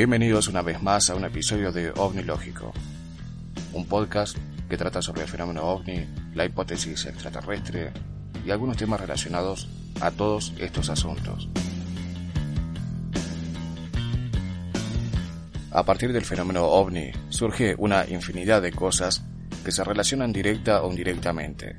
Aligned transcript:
Bienvenidos 0.00 0.48
una 0.48 0.62
vez 0.62 0.82
más 0.82 1.10
a 1.10 1.14
un 1.14 1.26
episodio 1.26 1.72
de 1.72 1.90
OVNI 1.90 2.22
Lógico, 2.22 2.72
un 3.74 3.84
podcast 3.84 4.34
que 4.66 4.78
trata 4.78 5.02
sobre 5.02 5.20
el 5.20 5.28
fenómeno 5.28 5.62
OVNI, 5.62 6.06
la 6.32 6.46
hipótesis 6.46 7.04
extraterrestre 7.04 7.92
y 8.42 8.50
algunos 8.50 8.78
temas 8.78 8.98
relacionados 8.98 9.68
a 10.00 10.10
todos 10.10 10.54
estos 10.58 10.88
asuntos. 10.88 11.50
A 15.70 15.84
partir 15.84 16.14
del 16.14 16.24
fenómeno 16.24 16.64
ovni 16.64 17.12
surge 17.28 17.74
una 17.76 18.08
infinidad 18.08 18.62
de 18.62 18.72
cosas 18.72 19.22
que 19.62 19.70
se 19.70 19.84
relacionan 19.84 20.32
directa 20.32 20.82
o 20.82 20.90
indirectamente. 20.90 21.76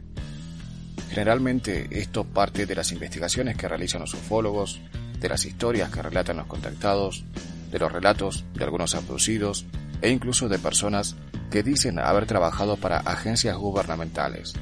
Generalmente 1.10 1.88
esto 1.90 2.24
parte 2.24 2.68
de 2.68 2.76
las 2.76 2.92
investigaciones 2.92 3.58
que 3.58 3.68
realizan 3.68 4.02
los 4.02 4.14
ufólogos, 4.14 4.80
de 5.20 5.28
las 5.28 5.44
historias 5.44 5.90
que 5.90 6.04
relatan 6.04 6.38
los 6.38 6.46
contactados, 6.46 7.26
de 7.72 7.80
los 7.80 7.92
relatos 7.92 8.46
de 8.54 8.64
algunos 8.64 8.96
abducidos 8.96 9.66
e 10.02 10.10
incluso 10.10 10.50
de 10.50 10.60
personas 10.60 11.16
que 11.50 11.64
dicen 11.64 12.00
haber 12.00 12.26
trabajado 12.26 12.78
para 12.78 12.98
agencias 13.00 13.58
gubernamentales. 13.58 14.54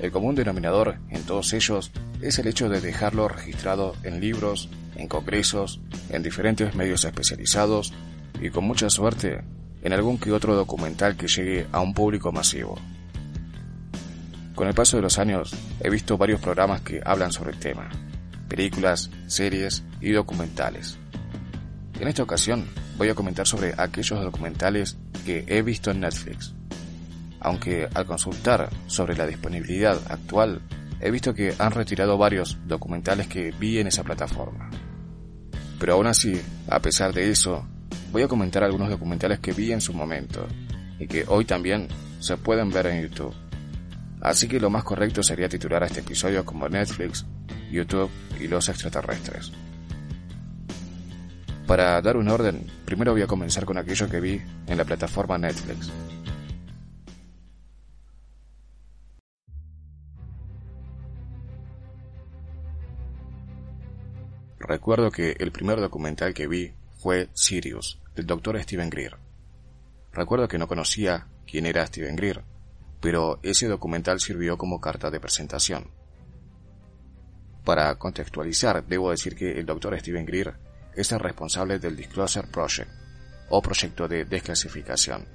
El 0.00 0.10
común 0.10 0.34
denominador 0.34 0.98
en 1.08 1.22
todos 1.22 1.52
ellos 1.52 1.92
es 2.20 2.38
el 2.38 2.46
hecho 2.46 2.68
de 2.68 2.80
dejarlo 2.80 3.28
registrado 3.28 3.94
en 4.02 4.20
libros, 4.20 4.68
en 4.96 5.08
congresos, 5.08 5.80
en 6.10 6.22
diferentes 6.22 6.74
medios 6.74 7.04
especializados 7.04 7.92
y 8.40 8.50
con 8.50 8.64
mucha 8.64 8.90
suerte 8.90 9.42
en 9.82 9.92
algún 9.92 10.18
que 10.18 10.32
otro 10.32 10.54
documental 10.54 11.16
que 11.16 11.28
llegue 11.28 11.66
a 11.72 11.80
un 11.80 11.94
público 11.94 12.32
masivo. 12.32 12.76
Con 14.54 14.68
el 14.68 14.74
paso 14.74 14.96
de 14.96 15.02
los 15.02 15.18
años 15.18 15.54
he 15.80 15.90
visto 15.90 16.16
varios 16.16 16.40
programas 16.40 16.80
que 16.80 17.02
hablan 17.04 17.32
sobre 17.32 17.52
el 17.52 17.58
tema, 17.58 17.90
películas, 18.48 19.10
series 19.26 19.82
y 20.00 20.12
documentales. 20.12 20.98
En 22.00 22.08
esta 22.08 22.22
ocasión 22.22 22.66
voy 22.98 23.08
a 23.08 23.14
comentar 23.14 23.46
sobre 23.46 23.72
aquellos 23.76 24.20
documentales 24.20 24.96
que 25.24 25.44
he 25.46 25.62
visto 25.62 25.90
en 25.90 26.00
Netflix. 26.00 26.54
Aunque 27.40 27.88
al 27.94 28.06
consultar 28.06 28.68
sobre 28.86 29.16
la 29.16 29.26
disponibilidad 29.26 30.00
actual, 30.10 30.60
he 31.00 31.10
visto 31.10 31.34
que 31.34 31.54
han 31.58 31.72
retirado 31.72 32.18
varios 32.18 32.58
documentales 32.66 33.28
que 33.28 33.52
vi 33.52 33.78
en 33.78 33.86
esa 33.86 34.02
plataforma. 34.02 34.70
Pero 35.78 35.94
aún 35.94 36.06
así, 36.06 36.40
a 36.68 36.80
pesar 36.80 37.12
de 37.12 37.30
eso, 37.30 37.66
voy 38.10 38.22
a 38.22 38.28
comentar 38.28 38.64
algunos 38.64 38.88
documentales 38.88 39.38
que 39.38 39.52
vi 39.52 39.72
en 39.72 39.80
su 39.80 39.92
momento 39.92 40.46
y 40.98 41.06
que 41.06 41.24
hoy 41.28 41.44
también 41.44 41.88
se 42.20 42.36
pueden 42.36 42.70
ver 42.70 42.86
en 42.86 43.02
YouTube. 43.02 43.34
Así 44.20 44.48
que 44.48 44.58
lo 44.58 44.70
más 44.70 44.84
correcto 44.84 45.22
sería 45.22 45.48
titular 45.48 45.82
a 45.82 45.86
este 45.86 46.00
episodio 46.00 46.44
como 46.44 46.68
Netflix, 46.68 47.26
YouTube 47.70 48.10
y 48.40 48.48
los 48.48 48.68
extraterrestres. 48.68 49.52
Para 51.66 52.00
dar 52.02 52.18
un 52.18 52.28
orden, 52.28 52.70
primero 52.84 53.12
voy 53.12 53.22
a 53.22 53.26
comenzar 53.26 53.64
con 53.64 53.78
aquello 53.78 54.10
que 54.10 54.20
vi 54.20 54.42
en 54.66 54.76
la 54.76 54.84
plataforma 54.84 55.38
Netflix. 55.38 55.90
Recuerdo 64.58 65.10
que 65.10 65.36
el 65.38 65.52
primer 65.52 65.80
documental 65.80 66.34
que 66.34 66.46
vi 66.46 66.72
fue 66.98 67.28
Sirius, 67.32 67.98
del 68.14 68.26
doctor 68.26 68.60
Steven 68.62 68.90
Greer. 68.90 69.16
Recuerdo 70.12 70.48
que 70.48 70.58
no 70.58 70.68
conocía 70.68 71.28
quién 71.46 71.64
era 71.64 71.86
Steven 71.86 72.16
Greer, 72.16 72.44
pero 73.00 73.40
ese 73.42 73.68
documental 73.68 74.20
sirvió 74.20 74.58
como 74.58 74.80
carta 74.80 75.10
de 75.10 75.20
presentación. 75.20 75.90
Para 77.64 77.94
contextualizar, 77.96 78.86
debo 78.86 79.10
decir 79.10 79.34
que 79.34 79.58
el 79.58 79.64
doctor 79.64 79.98
Steven 79.98 80.26
Greer 80.26 80.54
es 80.96 81.12
el 81.12 81.20
responsable 81.20 81.78
del 81.78 81.96
Disclosure 81.96 82.46
Project, 82.48 82.90
o 83.48 83.62
proyecto 83.62 84.08
de 84.08 84.24
desclasificación. 84.24 85.26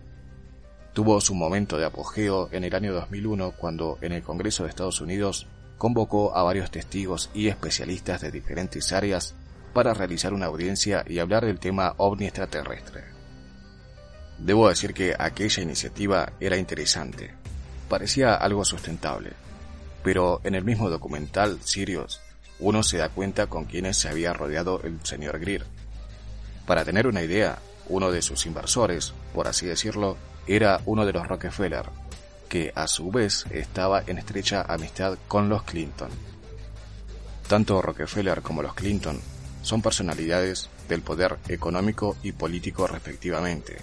Tuvo 0.94 1.22
su 1.22 1.36
momento 1.36 1.78
de 1.78 1.86
apogeo 1.86 2.50
en 2.52 2.64
el 2.64 2.76
año 2.76 2.94
2001 2.94 3.52
cuando 3.52 3.98
en 4.02 4.12
el 4.12 4.24
Congreso 4.24 4.64
de 4.64 4.70
Estados 4.70 5.02
Unidos 5.02 5.48
convocó 5.78 6.36
a 6.36 6.44
varios 6.44 6.72
testigos 6.72 7.30
y 7.34 7.48
especialistas 7.48 8.22
de 8.22 8.32
diferentes 8.32 8.92
áreas 8.92 9.36
para 9.74 9.94
realizar 9.94 10.34
una 10.34 10.48
audiencia 10.48 11.06
y 11.08 11.20
hablar 11.20 11.46
del 11.46 11.60
tema 11.60 11.94
ovni 11.98 12.26
extraterrestre. 12.26 13.04
Debo 14.40 14.70
decir 14.70 14.94
que 14.94 15.16
aquella 15.18 15.64
iniciativa 15.64 16.34
era 16.40 16.58
interesante, 16.58 17.34
parecía 17.88 18.36
algo 18.36 18.66
sustentable, 18.66 19.34
pero 20.04 20.42
en 20.44 20.56
el 20.56 20.64
mismo 20.64 20.90
documental, 20.90 21.60
Sirius, 21.62 22.22
uno 22.60 22.84
se 22.84 22.98
da 22.98 23.10
cuenta 23.10 23.48
con 23.48 23.66
quienes 23.66 23.98
se 23.98 24.10
había 24.10 24.34
rodeado 24.34 24.82
el 24.84 25.00
señor 25.04 25.40
Greer. 25.40 25.66
Para 26.66 26.86
tener 26.86 27.08
una 27.08 27.24
idea, 27.24 27.60
uno 27.88 28.12
de 28.12 28.22
sus 28.22 28.46
inversores, 28.46 29.14
por 29.34 29.48
así 29.48 29.66
decirlo, 29.66 30.18
era 30.48 30.82
uno 30.86 31.06
de 31.06 31.14
los 31.14 31.28
Rockefeller, 31.28 31.86
que 32.48 32.72
a 32.76 32.88
su 32.88 33.12
vez 33.12 33.46
estaba 33.52 34.04
en 34.06 34.18
estrecha 34.18 34.62
amistad 34.62 35.18
con 35.28 35.50
los 35.50 35.64
Clinton. 35.64 36.10
Tanto 37.48 37.82
Rockefeller 37.82 38.42
como 38.42 38.62
los 38.62 38.74
Clinton 38.74 39.20
son 39.62 39.82
personalidades 39.82 40.70
del 40.88 41.02
poder 41.02 41.38
económico 41.48 42.18
y 42.24 42.32
político 42.32 42.88
respectivamente, 42.88 43.78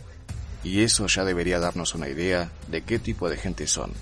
y 0.62 0.82
eso 0.82 1.06
ya 1.06 1.24
debería 1.24 1.60
darnos 1.60 1.94
una 1.94 2.08
idea 2.08 2.50
de 2.68 2.82
qué 2.82 2.98
tipo 2.98 3.28
de 3.28 3.36
gente 3.36 3.66
son. 3.66 3.92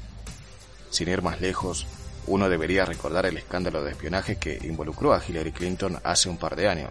Sin 0.91 1.09
ir 1.09 1.23
más 1.23 1.41
lejos, 1.41 1.87
uno 2.27 2.49
debería 2.49 2.85
recordar 2.85 3.27
el 3.27 3.37
escándalo 3.37 3.83
de 3.83 3.93
espionaje 3.93 4.37
que 4.37 4.59
involucró 4.63 5.13
a 5.13 5.23
Hillary 5.27 5.53
Clinton 5.53 5.99
hace 6.03 6.29
un 6.29 6.39
par 6.39 6.57
de 6.57 6.69
años. 6.69 6.91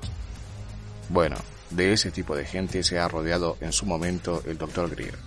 Bueno, 1.10 1.38
de 1.70 1.94
ese 1.94 2.12
tipo 2.12 2.36
de 2.36 2.46
gente 2.46 2.84
se 2.84 3.00
ha 3.00 3.08
rodeado 3.08 3.58
en 3.62 3.72
su 3.72 3.86
momento 3.86 4.44
el 4.46 4.58
Dr. 4.58 4.90
Greer. 4.90 5.18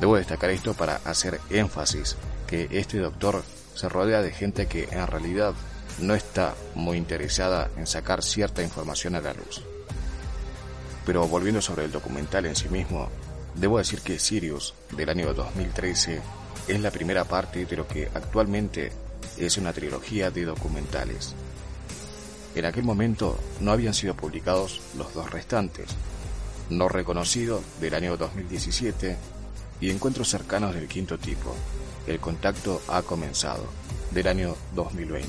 Debo 0.00 0.16
destacar 0.16 0.50
esto 0.50 0.74
para 0.74 0.96
hacer 1.04 1.40
énfasis 1.50 2.16
que 2.46 2.68
este 2.70 2.98
doctor 2.98 3.42
se 3.74 3.88
rodea 3.88 4.22
de 4.22 4.32
gente 4.32 4.66
que 4.66 4.88
en 4.90 5.06
realidad 5.06 5.54
no 5.98 6.14
está 6.14 6.54
muy 6.74 6.96
interesada 6.96 7.70
en 7.76 7.86
sacar 7.86 8.22
cierta 8.22 8.62
información 8.62 9.14
a 9.14 9.20
la 9.20 9.34
luz. 9.34 9.62
Pero 11.04 11.26
volviendo 11.28 11.60
sobre 11.60 11.84
el 11.84 11.92
documental 11.92 12.46
en 12.46 12.56
sí 12.56 12.68
mismo, 12.68 13.08
debo 13.54 13.78
decir 13.78 14.00
que 14.00 14.18
Sirius, 14.18 14.74
del 14.96 15.10
año 15.10 15.34
2013, 15.34 16.20
es 16.68 16.80
la 16.80 16.90
primera 16.90 17.24
parte 17.24 17.64
de 17.66 17.76
lo 17.76 17.86
que 17.86 18.08
actualmente 18.14 18.92
es 19.40 19.56
una 19.56 19.72
trilogía 19.72 20.30
de 20.30 20.44
documentales. 20.44 21.34
En 22.54 22.64
aquel 22.64 22.84
momento 22.84 23.38
no 23.60 23.72
habían 23.72 23.94
sido 23.94 24.14
publicados 24.14 24.80
los 24.96 25.14
dos 25.14 25.30
restantes, 25.30 25.88
No 26.68 26.88
Reconocido 26.88 27.62
del 27.80 27.94
año 27.94 28.16
2017 28.16 29.16
y 29.80 29.90
Encuentros 29.90 30.28
cercanos 30.28 30.74
del 30.74 30.88
quinto 30.88 31.18
tipo, 31.18 31.54
El 32.06 32.20
contacto 32.20 32.82
ha 32.88 33.02
comenzado, 33.02 33.64
del 34.10 34.26
año 34.26 34.56
2020. 34.74 35.28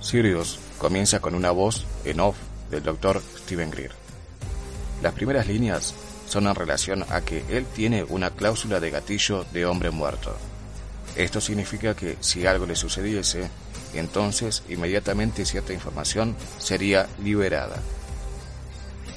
Sirius 0.00 0.58
comienza 0.78 1.20
con 1.20 1.34
una 1.34 1.50
voz 1.50 1.86
en 2.04 2.20
off 2.20 2.36
del 2.70 2.82
Dr. 2.82 3.20
Steven 3.38 3.70
Greer. 3.70 3.92
Las 5.02 5.12
primeras 5.14 5.46
líneas 5.46 5.94
son 6.26 6.46
en 6.46 6.54
relación 6.54 7.04
a 7.10 7.20
que 7.20 7.44
él 7.50 7.66
tiene 7.66 8.04
una 8.04 8.30
cláusula 8.30 8.80
de 8.80 8.90
gatillo 8.90 9.44
de 9.52 9.66
hombre 9.66 9.90
muerto. 9.90 10.34
Esto 11.16 11.40
significa 11.40 11.94
que 11.94 12.16
si 12.20 12.46
algo 12.46 12.66
le 12.66 12.76
sucediese, 12.76 13.50
entonces 13.94 14.62
inmediatamente 14.68 15.44
cierta 15.44 15.72
información 15.72 16.36
sería 16.58 17.06
liberada. 17.22 17.76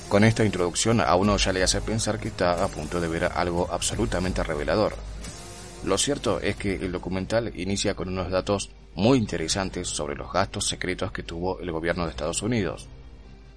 Con 0.10 0.24
esta 0.24 0.46
introducción 0.46 1.02
a 1.02 1.16
uno 1.16 1.38
ya 1.38 1.54
le 1.54 1.64
hace 1.64 1.82
pensar 1.82 2.20
que 2.20 2.28
está 2.28 2.64
a 2.64 2.68
punto 2.68 3.00
de 3.00 3.08
ver 3.08 3.26
algo 3.26 3.68
absolutamente 3.72 4.44
revelador. 4.44 4.96
Lo 5.84 5.98
cierto 5.98 6.40
es 6.42 6.56
que 6.58 6.76
el 6.76 6.92
documental 6.92 7.52
inicia 7.56 7.96
con 7.96 8.10
unos 8.10 8.30
datos 8.30 8.70
muy 8.94 9.18
interesantes 9.18 9.88
sobre 9.88 10.16
los 10.16 10.32
gastos 10.32 10.68
secretos 10.68 11.12
que 11.12 11.24
tuvo 11.24 11.60
el 11.60 11.72
gobierno 11.72 12.06
de 12.06 12.12
Estados 12.12 12.42
Unidos. 12.42 12.88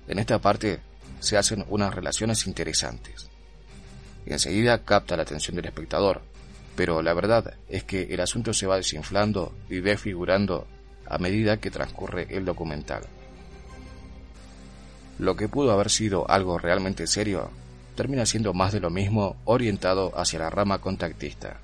En 0.06 0.18
esta 0.18 0.38
parte 0.38 0.80
se 1.20 1.36
hacen 1.36 1.64
unas 1.68 1.94
relaciones 1.94 2.46
interesantes. 2.46 3.28
Y 4.26 4.32
enseguida 4.32 4.84
capta 4.84 5.16
la 5.16 5.22
atención 5.22 5.56
del 5.56 5.66
espectador, 5.66 6.22
pero 6.78 7.02
la 7.02 7.12
verdad 7.12 7.54
es 7.68 7.82
que 7.82 8.02
el 8.14 8.20
asunto 8.20 8.54
se 8.54 8.68
va 8.68 8.76
desinflando 8.76 9.52
y 9.68 9.80
desfigurando 9.80 10.64
a 11.08 11.18
medida 11.18 11.56
que 11.56 11.72
transcurre 11.72 12.28
el 12.30 12.44
documental. 12.44 13.02
Lo 15.18 15.34
que 15.34 15.48
pudo 15.48 15.72
haber 15.72 15.90
sido 15.90 16.30
algo 16.30 16.56
realmente 16.56 17.08
serio 17.08 17.50
termina 17.96 18.24
siendo 18.26 18.54
más 18.54 18.72
de 18.72 18.78
lo 18.78 18.90
mismo 18.90 19.34
orientado 19.44 20.16
hacia 20.16 20.38
la 20.38 20.50
rama 20.50 20.78
contactista. 20.78 21.58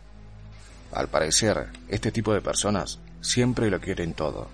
Al 0.90 1.06
parecer, 1.06 1.69
este 1.88 2.10
tipo 2.10 2.34
de 2.34 2.40
personas 2.40 2.99
siempre 3.20 3.70
lo 3.70 3.81
quieren 3.81 4.14
todo. 4.14 4.49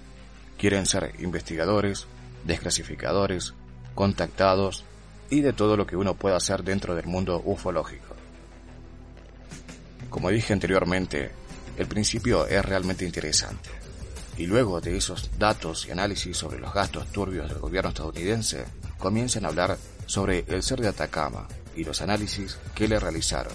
Quieren 0.58 0.84
ser 0.84 1.14
investigadores, 1.20 2.06
desclasificadores, 2.44 3.54
contactados 3.94 4.84
y 5.30 5.40
de 5.40 5.54
todo 5.54 5.78
lo 5.78 5.86
que 5.86 5.96
uno 5.96 6.16
pueda 6.16 6.36
hacer 6.36 6.64
dentro 6.64 6.94
del 6.94 7.06
mundo 7.06 7.40
ufológico. 7.46 8.19
Como 10.20 10.32
dije 10.32 10.52
anteriormente, 10.52 11.30
el 11.78 11.86
principio 11.86 12.46
es 12.46 12.62
realmente 12.62 13.06
interesante. 13.06 13.70
Y 14.36 14.44
luego 14.46 14.78
de 14.78 14.94
esos 14.94 15.30
datos 15.38 15.86
y 15.86 15.92
análisis 15.92 16.36
sobre 16.36 16.58
los 16.58 16.74
gastos 16.74 17.10
turbios 17.10 17.48
del 17.48 17.58
gobierno 17.58 17.88
estadounidense, 17.88 18.66
comienzan 18.98 19.46
a 19.46 19.48
hablar 19.48 19.78
sobre 20.04 20.44
el 20.48 20.62
ser 20.62 20.82
de 20.82 20.88
Atacama 20.88 21.48
y 21.74 21.84
los 21.84 22.02
análisis 22.02 22.58
que 22.74 22.86
le 22.86 23.00
realizaron. 23.00 23.54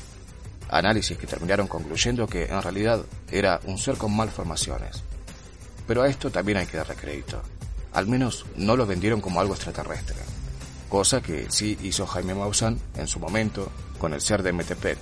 Análisis 0.67 1.15
que 1.19 1.27
terminaron 1.27 1.67
concluyendo 1.67 2.25
que 2.25 2.45
en 2.45 2.59
realidad 2.59 3.05
era 3.29 3.59
un 3.65 3.77
ser 3.77 3.97
con 3.97 4.15
malformaciones. 4.15 5.03
Pero 5.85 6.01
a 6.01 6.07
esto 6.07 6.31
también 6.31 6.57
hay 6.57 6.65
que 6.65 6.77
darle 6.77 6.95
crédito. 6.95 7.43
Al 7.93 8.07
menos 8.07 8.43
no 8.55 8.75
lo 8.75 8.87
vendieron 8.87 9.21
como 9.21 9.39
algo 9.39 9.53
extraterrestre. 9.53 10.17
Cosa 10.89 11.21
que 11.21 11.45
sí 11.51 11.77
hizo 11.83 12.07
Jaime 12.07 12.33
Maussan 12.33 12.79
en 12.95 13.07
su 13.07 13.19
momento 13.19 13.71
con 13.99 14.15
el 14.15 14.21
ser 14.21 14.41
de 14.41 14.51
Metepec. 14.51 14.97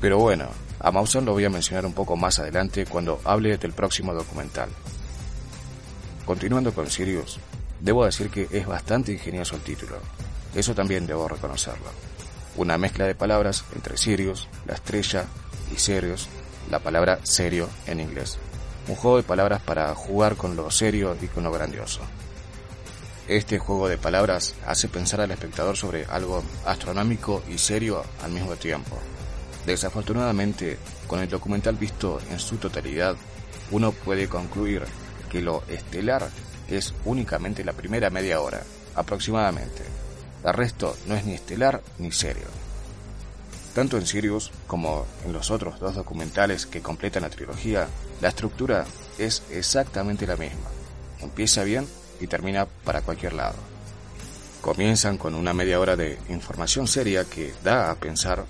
Pero 0.00 0.18
bueno, 0.18 0.48
a 0.78 0.90
Maussan 0.90 1.24
lo 1.24 1.32
voy 1.32 1.44
a 1.44 1.50
mencionar 1.50 1.84
un 1.84 1.92
poco 1.92 2.16
más 2.16 2.38
adelante 2.38 2.86
cuando 2.86 3.20
hable 3.24 3.56
del 3.58 3.72
próximo 3.72 4.14
documental. 4.14 4.70
Continuando 6.24 6.72
con 6.72 6.90
Sirius, 6.90 7.38
debo 7.80 8.04
decir 8.04 8.30
que 8.30 8.48
es 8.50 8.66
bastante 8.66 9.12
ingenioso 9.12 9.56
el 9.56 9.62
título. 9.62 9.98
Eso 10.54 10.74
también 10.74 11.06
debo 11.06 11.28
reconocerlo. 11.28 11.90
Una 12.56 12.78
mezcla 12.78 13.06
de 13.06 13.14
palabras 13.14 13.64
entre 13.74 13.96
Sirius, 13.96 14.48
la 14.66 14.74
estrella, 14.74 15.26
y 15.72 15.78
serios, 15.78 16.28
la 16.70 16.80
palabra 16.80 17.20
serio 17.22 17.68
en 17.86 18.00
inglés. 18.00 18.38
Un 18.88 18.96
juego 18.96 19.18
de 19.18 19.22
palabras 19.22 19.60
para 19.62 19.94
jugar 19.94 20.36
con 20.36 20.56
lo 20.56 20.70
serio 20.70 21.16
y 21.20 21.26
con 21.26 21.44
lo 21.44 21.52
grandioso. 21.52 22.00
Este 23.28 23.58
juego 23.58 23.88
de 23.88 23.98
palabras 23.98 24.54
hace 24.66 24.88
pensar 24.88 25.20
al 25.20 25.30
espectador 25.30 25.76
sobre 25.76 26.06
algo 26.06 26.42
astronómico 26.64 27.42
y 27.48 27.58
serio 27.58 28.02
al 28.22 28.32
mismo 28.32 28.56
tiempo. 28.56 28.98
Desafortunadamente, 29.66 30.78
con 31.06 31.20
el 31.20 31.28
documental 31.28 31.76
visto 31.76 32.20
en 32.30 32.38
su 32.38 32.56
totalidad, 32.56 33.16
uno 33.70 33.92
puede 33.92 34.28
concluir 34.28 34.82
que 35.30 35.40
lo 35.40 35.62
estelar 35.68 36.28
es 36.68 36.94
únicamente 37.04 37.64
la 37.64 37.72
primera 37.72 38.10
media 38.10 38.40
hora, 38.40 38.62
aproximadamente. 38.94 39.82
El 40.44 40.54
resto 40.54 40.96
no 41.06 41.14
es 41.14 41.24
ni 41.24 41.34
estelar 41.34 41.82
ni 41.98 42.10
serio. 42.12 42.46
Tanto 43.74 43.96
en 43.96 44.06
Sirius 44.06 44.50
como 44.66 45.06
en 45.24 45.32
los 45.32 45.50
otros 45.50 45.78
dos 45.78 45.94
documentales 45.94 46.66
que 46.66 46.82
completan 46.82 47.22
la 47.22 47.30
trilogía, 47.30 47.86
la 48.20 48.28
estructura 48.28 48.84
es 49.18 49.42
exactamente 49.50 50.26
la 50.26 50.36
misma. 50.36 50.68
Empieza 51.20 51.62
bien 51.62 51.86
y 52.20 52.26
termina 52.26 52.66
para 52.66 53.02
cualquier 53.02 53.34
lado. 53.34 53.56
Comienzan 54.60 55.18
con 55.18 55.34
una 55.34 55.54
media 55.54 55.78
hora 55.78 55.96
de 55.96 56.18
información 56.28 56.86
seria 56.86 57.24
que 57.24 57.54
da 57.62 57.90
a 57.90 57.94
pensar, 57.94 58.44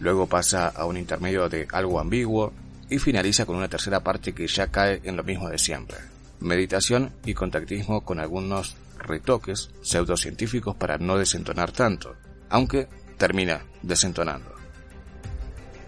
luego 0.00 0.26
pasa 0.26 0.68
a 0.68 0.84
un 0.84 0.96
intermedio 0.96 1.48
de 1.48 1.66
algo 1.72 2.00
ambiguo 2.00 2.52
y 2.88 2.98
finaliza 2.98 3.46
con 3.46 3.56
una 3.56 3.68
tercera 3.68 4.00
parte 4.00 4.34
que 4.34 4.46
ya 4.46 4.68
cae 4.68 5.00
en 5.04 5.16
lo 5.16 5.24
mismo 5.24 5.48
de 5.48 5.58
siempre 5.58 5.96
meditación 6.44 7.12
y 7.24 7.34
contactismo 7.34 8.02
con 8.02 8.20
algunos 8.20 8.76
retoques 8.98 9.70
pseudocientíficos 9.82 10.76
para 10.76 10.98
no 10.98 11.18
desentonar 11.18 11.72
tanto, 11.72 12.16
aunque 12.48 12.88
termina 13.16 13.64
desentonando. 13.82 14.54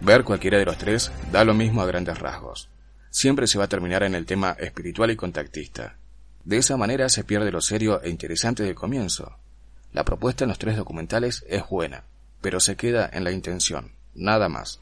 Ver 0.01 0.25
cualquiera 0.25 0.59
de 0.59 0.65
los 0.65 0.79
tres 0.79 1.13
da 1.31 1.45
lo 1.45 1.55
mismo 1.55 1.83
a 1.83 1.87
grandes 1.87 2.19
rasgos. 2.19 2.69
Siempre 3.11 3.47
se 3.47 3.59
va 3.59 3.65
a 3.65 3.69
terminar 3.69 4.03
en 4.03 4.15
el 4.15 4.27
tema 4.27 4.57
espiritual 4.59 5.11
y 5.11 5.17
contactista. 5.17 5.97
De 6.45 6.59
esa 6.59 6.77
manera 6.77 7.09
se 7.09 7.25
pierde 7.25 7.51
lo 7.51 7.61
serio 7.61 8.03
e 8.03 8.11
interesante 8.11 8.63
del 8.63 8.75
comienzo. 8.75 9.39
La 9.93 10.05
propuesta 10.05 10.45
en 10.45 10.49
los 10.49 10.59
tres 10.59 10.77
documentales 10.77 11.45
es 11.49 11.67
buena, 11.69 12.05
pero 12.47 12.61
se 12.61 12.77
queda 12.77 13.11
en 13.13 13.25
la 13.25 13.33
intención, 13.33 13.91
nada 14.15 14.49
más. 14.49 14.79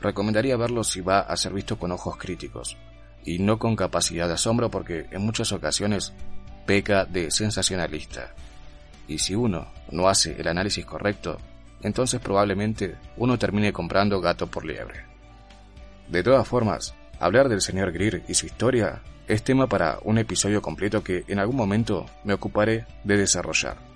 Recomendaría 0.00 0.56
verlo 0.56 0.82
si 0.82 1.00
va 1.00 1.20
a 1.20 1.36
ser 1.36 1.52
visto 1.52 1.78
con 1.78 1.92
ojos 1.92 2.16
críticos, 2.16 2.76
y 3.24 3.38
no 3.38 3.60
con 3.60 3.76
capacidad 3.76 4.26
de 4.26 4.34
asombro 4.34 4.68
porque 4.68 5.06
en 5.12 5.22
muchas 5.22 5.52
ocasiones 5.52 6.12
peca 6.66 7.04
de 7.04 7.30
sensacionalista. 7.30 8.34
Y 9.06 9.18
si 9.18 9.36
uno 9.36 9.68
no 9.92 10.08
hace 10.08 10.34
el 10.36 10.48
análisis 10.48 10.84
correcto, 10.84 11.38
entonces 11.82 12.20
probablemente 12.20 12.96
uno 13.16 13.38
termine 13.38 13.72
comprando 13.72 14.20
gato 14.20 14.48
por 14.48 14.64
liebre. 14.64 15.04
De 16.08 16.24
todas 16.24 16.48
formas, 16.48 16.96
hablar 17.20 17.48
del 17.48 17.60
señor 17.60 17.92
Greer 17.92 18.24
y 18.26 18.34
su 18.34 18.46
historia 18.46 19.02
es 19.28 19.44
tema 19.44 19.68
para 19.68 20.00
un 20.02 20.18
episodio 20.18 20.60
completo 20.60 21.04
que 21.04 21.22
en 21.28 21.38
algún 21.38 21.54
momento 21.54 22.06
me 22.24 22.34
ocuparé 22.34 22.86
de 23.04 23.18
desarrollar. 23.18 23.93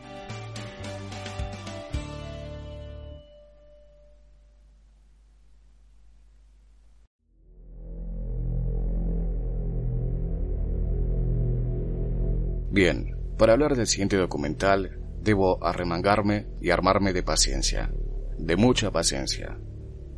Bien, 12.70 13.17
para 13.38 13.55
hablar 13.55 13.76
del 13.76 13.87
siguiente 13.87 14.19
documental, 14.19 15.00
debo 15.23 15.65
arremangarme 15.65 16.49
y 16.61 16.69
armarme 16.69 17.15
de 17.15 17.23
paciencia, 17.23 17.91
de 18.37 18.56
mucha 18.56 18.91
paciencia, 18.91 19.59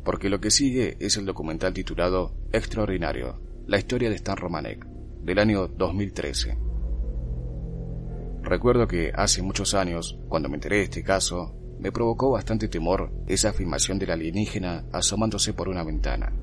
porque 0.03 0.27
lo 0.27 0.41
que 0.41 0.51
sigue 0.51 0.97
es 0.99 1.15
el 1.15 1.25
documental 1.25 1.73
titulado 1.73 2.35
Extraordinario, 2.51 3.39
la 3.67 3.77
historia 3.77 4.09
de 4.09 4.15
Stan 4.15 4.35
Romanek, 4.35 4.85
del 5.23 5.39
año 5.39 5.69
2013. 5.69 6.57
Recuerdo 8.41 8.85
que 8.85 9.13
hace 9.15 9.41
muchos 9.41 9.73
años, 9.73 10.19
cuando 10.27 10.49
me 10.49 10.55
enteré 10.55 10.77
de 10.77 10.83
este 10.83 11.03
caso, 11.03 11.55
me 11.79 11.93
provocó 11.93 12.31
bastante 12.31 12.67
temor 12.67 13.13
esa 13.27 13.49
afirmación 13.49 13.97
del 13.97 14.11
alienígena 14.11 14.87
asomándose 14.91 15.53
por 15.53 15.69
una 15.69 15.85
ventana. 15.85 16.33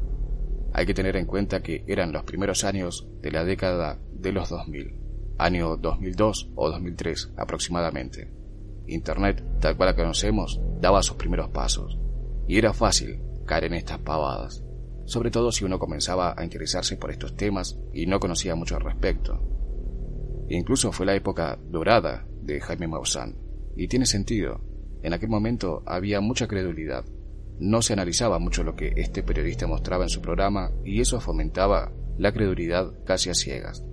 Hay 0.72 0.86
que 0.86 0.94
tener 0.94 1.16
en 1.16 1.26
cuenta 1.26 1.62
que 1.62 1.84
eran 1.86 2.12
los 2.12 2.24
primeros 2.24 2.64
años 2.64 3.06
de 3.20 3.30
la 3.30 3.44
década 3.44 3.98
de 4.10 4.32
los 4.32 4.48
2000 4.48 5.07
año 5.38 5.76
2002 5.76 6.50
o 6.54 6.70
2003 6.70 7.32
aproximadamente. 7.36 8.30
Internet, 8.86 9.42
tal 9.60 9.76
cual 9.76 9.90
la 9.90 9.96
conocemos, 9.96 10.60
daba 10.80 11.02
sus 11.02 11.16
primeros 11.16 11.50
pasos, 11.50 11.98
y 12.46 12.58
era 12.58 12.72
fácil 12.72 13.20
caer 13.46 13.64
en 13.64 13.74
estas 13.74 13.98
pavadas, 13.98 14.64
sobre 15.04 15.30
todo 15.30 15.52
si 15.52 15.64
uno 15.64 15.78
comenzaba 15.78 16.34
a 16.36 16.44
interesarse 16.44 16.96
por 16.96 17.10
estos 17.10 17.36
temas 17.36 17.78
y 17.92 18.06
no 18.06 18.20
conocía 18.20 18.54
mucho 18.54 18.76
al 18.76 18.82
respecto. 18.82 19.40
Incluso 20.48 20.92
fue 20.92 21.06
la 21.06 21.14
época 21.14 21.58
dorada 21.70 22.26
de 22.42 22.60
Jaime 22.60 22.88
Maussan, 22.88 23.36
y 23.76 23.88
tiene 23.88 24.06
sentido, 24.06 24.60
en 25.02 25.12
aquel 25.12 25.28
momento 25.28 25.82
había 25.86 26.20
mucha 26.20 26.48
credulidad, 26.48 27.04
no 27.60 27.82
se 27.82 27.92
analizaba 27.92 28.38
mucho 28.38 28.62
lo 28.62 28.76
que 28.76 28.92
este 28.96 29.22
periodista 29.22 29.66
mostraba 29.66 30.04
en 30.04 30.10
su 30.10 30.20
programa 30.20 30.70
y 30.84 31.00
eso 31.00 31.20
fomentaba 31.20 31.92
la 32.16 32.32
credulidad 32.32 32.92
casi 33.04 33.30
a 33.30 33.34
ciegas. 33.34 33.84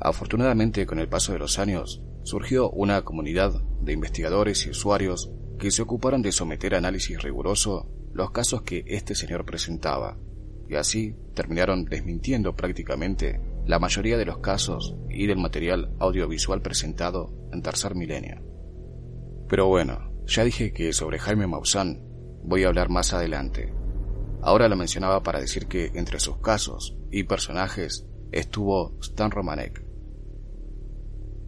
Afortunadamente, 0.00 0.86
con 0.86 0.98
el 0.98 1.08
paso 1.08 1.32
de 1.32 1.38
los 1.38 1.58
años, 1.58 2.02
surgió 2.22 2.70
una 2.70 3.02
comunidad 3.02 3.62
de 3.80 3.92
investigadores 3.92 4.66
y 4.66 4.70
usuarios 4.70 5.32
que 5.58 5.70
se 5.70 5.82
ocuparon 5.82 6.22
de 6.22 6.32
someter 6.32 6.74
a 6.74 6.78
análisis 6.78 7.20
riguroso 7.22 7.90
los 8.12 8.30
casos 8.30 8.62
que 8.62 8.84
este 8.86 9.14
señor 9.14 9.44
presentaba, 9.44 10.16
y 10.68 10.76
así 10.76 11.14
terminaron 11.34 11.84
desmintiendo 11.84 12.54
prácticamente 12.54 13.40
la 13.66 13.78
mayoría 13.78 14.16
de 14.16 14.24
los 14.24 14.38
casos 14.38 14.96
y 15.10 15.26
del 15.26 15.38
material 15.38 15.94
audiovisual 15.98 16.62
presentado 16.62 17.34
en 17.52 17.62
tercer 17.62 17.94
milenio. 17.94 18.42
Pero 19.48 19.66
bueno, 19.66 20.12
ya 20.26 20.44
dije 20.44 20.72
que 20.72 20.92
sobre 20.92 21.18
Jaime 21.18 21.46
Maussan 21.46 22.02
voy 22.44 22.64
a 22.64 22.68
hablar 22.68 22.88
más 22.88 23.12
adelante. 23.12 23.72
Ahora 24.42 24.68
lo 24.68 24.76
mencionaba 24.76 25.22
para 25.22 25.40
decir 25.40 25.66
que 25.66 25.90
entre 25.94 26.20
sus 26.20 26.38
casos 26.38 26.96
y 27.10 27.24
personajes 27.24 28.06
estuvo 28.30 28.96
Stan 29.00 29.30
Romanek, 29.30 29.87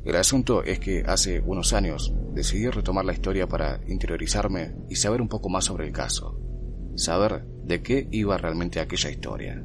el 0.05 0.17
asunto 0.17 0.63
es 0.65 0.79
que 0.79 1.03
hace 1.07 1.41
unos 1.41 1.73
años 1.73 2.15
decidí 2.33 2.69
retomar 2.69 3.05
la 3.05 3.13
historia 3.13 3.47
para 3.47 3.81
interiorizarme 3.87 4.75
y 4.89 4.97
saber 4.97 5.21
un 5.21 5.29
poco 5.29 5.49
más 5.51 5.67
sobre 5.67 5.87
el 5.87 5.93
caso, 5.93 6.41
saber 6.97 7.45
de 7.65 7.83
qué 7.83 8.09
iba 8.11 8.39
realmente 8.39 8.81
aquella 8.81 9.11
historia. 9.11 9.65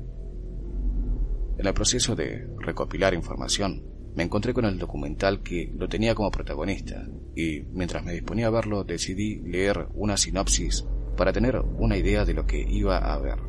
En 1.58 1.66
el 1.66 1.74
proceso 1.74 2.16
de 2.16 2.50
recopilar 2.60 3.14
información, 3.14 3.84
me 4.16 4.24
encontré 4.24 4.54
con 4.54 4.66
el 4.66 4.78
documental 4.78 5.42
que 5.42 5.72
lo 5.76 5.88
tenía 5.88 6.16
como 6.16 6.32
protagonista, 6.32 7.08
y 7.36 7.62
mientras 7.72 8.04
me 8.04 8.14
disponía 8.14 8.48
a 8.48 8.52
verlo 8.52 8.84
decidí 8.84 9.42
leer 9.42 9.88
una 9.94 10.18
sinopsis 10.18 10.86
para 11.16 11.32
tener 11.32 11.60
una 11.60 11.98
idea 11.98 12.26
de 12.26 12.34
lo 12.34 12.46
que 12.46 12.60
iba 12.60 12.98
a 12.98 13.18
ver. 13.20 13.40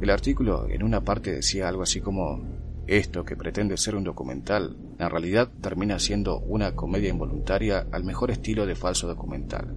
El 0.00 0.10
artículo 0.10 0.68
en 0.68 0.82
una 0.82 1.02
parte 1.02 1.32
decía 1.32 1.68
algo 1.68 1.82
así 1.82 2.00
como 2.00 2.61
esto 2.86 3.24
que 3.24 3.36
pretende 3.36 3.76
ser 3.76 3.94
un 3.94 4.04
documental, 4.04 4.76
en 4.98 5.10
realidad 5.10 5.50
termina 5.60 5.98
siendo 5.98 6.40
una 6.40 6.74
comedia 6.74 7.10
involuntaria 7.10 7.86
al 7.92 8.04
mejor 8.04 8.30
estilo 8.30 8.66
de 8.66 8.74
falso 8.74 9.06
documental. 9.06 9.76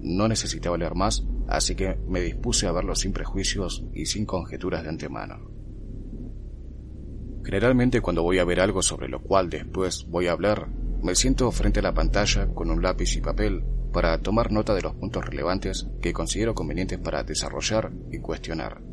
No 0.00 0.28
necesitaba 0.28 0.78
leer 0.78 0.94
más, 0.94 1.26
así 1.48 1.74
que 1.74 1.98
me 2.08 2.20
dispuse 2.20 2.66
a 2.66 2.72
verlo 2.72 2.94
sin 2.94 3.12
prejuicios 3.12 3.84
y 3.92 4.06
sin 4.06 4.24
conjeturas 4.24 4.82
de 4.82 4.88
antemano. 4.88 5.50
Generalmente 7.44 8.00
cuando 8.00 8.22
voy 8.22 8.38
a 8.38 8.44
ver 8.44 8.60
algo 8.60 8.82
sobre 8.82 9.08
lo 9.08 9.22
cual 9.22 9.50
después 9.50 10.06
voy 10.08 10.26
a 10.26 10.32
hablar, 10.32 10.68
me 11.02 11.14
siento 11.14 11.50
frente 11.52 11.80
a 11.80 11.82
la 11.84 11.94
pantalla 11.94 12.48
con 12.48 12.70
un 12.70 12.82
lápiz 12.82 13.16
y 13.16 13.20
papel 13.20 13.62
para 13.92 14.18
tomar 14.18 14.50
nota 14.50 14.74
de 14.74 14.82
los 14.82 14.94
puntos 14.94 15.24
relevantes 15.24 15.86
que 16.02 16.12
considero 16.12 16.54
convenientes 16.54 16.98
para 16.98 17.22
desarrollar 17.22 17.92
y 18.10 18.18
cuestionar. 18.18 18.85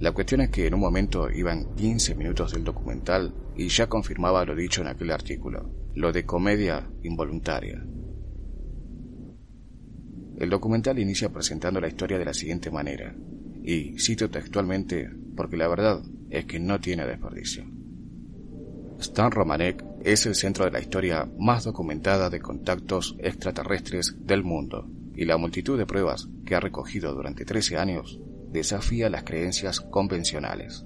La 0.00 0.12
cuestión 0.12 0.42
es 0.42 0.50
que 0.50 0.66
en 0.66 0.74
un 0.74 0.80
momento 0.80 1.28
iban 1.30 1.74
15 1.74 2.14
minutos 2.14 2.52
del 2.52 2.62
documental 2.62 3.34
y 3.56 3.68
ya 3.68 3.88
confirmaba 3.88 4.44
lo 4.44 4.54
dicho 4.54 4.80
en 4.80 4.88
aquel 4.88 5.10
artículo. 5.10 5.74
lo 5.94 6.12
de 6.12 6.24
comedia 6.24 6.88
involuntaria. 7.02 7.84
El 10.38 10.48
documental 10.48 11.00
inicia 11.00 11.32
presentando 11.32 11.80
la 11.80 11.88
historia 11.88 12.18
de 12.18 12.24
la 12.24 12.34
siguiente 12.34 12.70
manera, 12.70 13.16
y 13.64 13.98
cito 13.98 14.30
textualmente 14.30 15.10
porque 15.34 15.56
la 15.56 15.66
verdad 15.66 16.00
es 16.30 16.44
que 16.44 16.60
no 16.60 16.78
tiene 16.78 17.04
desperdicio. 17.04 17.64
Stan 19.00 19.32
Romanek 19.32 19.84
es 20.04 20.26
el 20.26 20.36
centro 20.36 20.66
de 20.66 20.70
la 20.70 20.80
historia 20.80 21.28
más 21.36 21.64
documentada 21.64 22.30
de 22.30 22.38
contactos 22.38 23.16
extraterrestres 23.18 24.14
del 24.20 24.44
mundo, 24.44 24.88
y 25.16 25.24
la 25.24 25.36
multitud 25.36 25.76
de 25.76 25.86
pruebas 25.86 26.28
que 26.46 26.54
ha 26.54 26.60
recogido 26.60 27.12
durante 27.12 27.44
13 27.44 27.76
años 27.76 28.20
desafía 28.50 29.10
las 29.10 29.24
creencias 29.24 29.80
convencionales. 29.80 30.84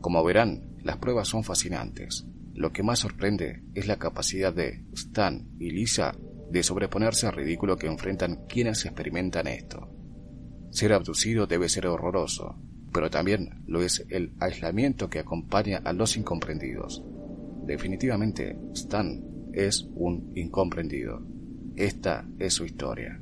Como 0.00 0.22
verán, 0.24 0.76
las 0.82 0.98
pruebas 0.98 1.28
son 1.28 1.44
fascinantes. 1.44 2.26
Lo 2.54 2.72
que 2.72 2.82
más 2.82 2.98
sorprende 2.98 3.62
es 3.74 3.86
la 3.86 3.98
capacidad 3.98 4.52
de 4.52 4.84
Stan 4.92 5.48
y 5.58 5.70
Lisa 5.70 6.14
de 6.50 6.62
sobreponerse 6.62 7.26
al 7.26 7.34
ridículo 7.34 7.76
que 7.76 7.86
enfrentan 7.86 8.46
quienes 8.46 8.84
experimentan 8.84 9.46
esto. 9.46 9.88
Ser 10.70 10.92
abducido 10.92 11.46
debe 11.46 11.68
ser 11.68 11.86
horroroso, 11.86 12.58
pero 12.92 13.10
también 13.10 13.62
lo 13.66 13.82
es 13.82 14.04
el 14.10 14.34
aislamiento 14.38 15.08
que 15.08 15.18
acompaña 15.18 15.80
a 15.84 15.92
los 15.92 16.16
incomprendidos. 16.16 17.02
Definitivamente, 17.66 18.58
Stan 18.74 19.22
es 19.52 19.88
un 19.94 20.32
incomprendido. 20.34 21.26
Esta 21.76 22.28
es 22.38 22.54
su 22.54 22.64
historia. 22.64 23.20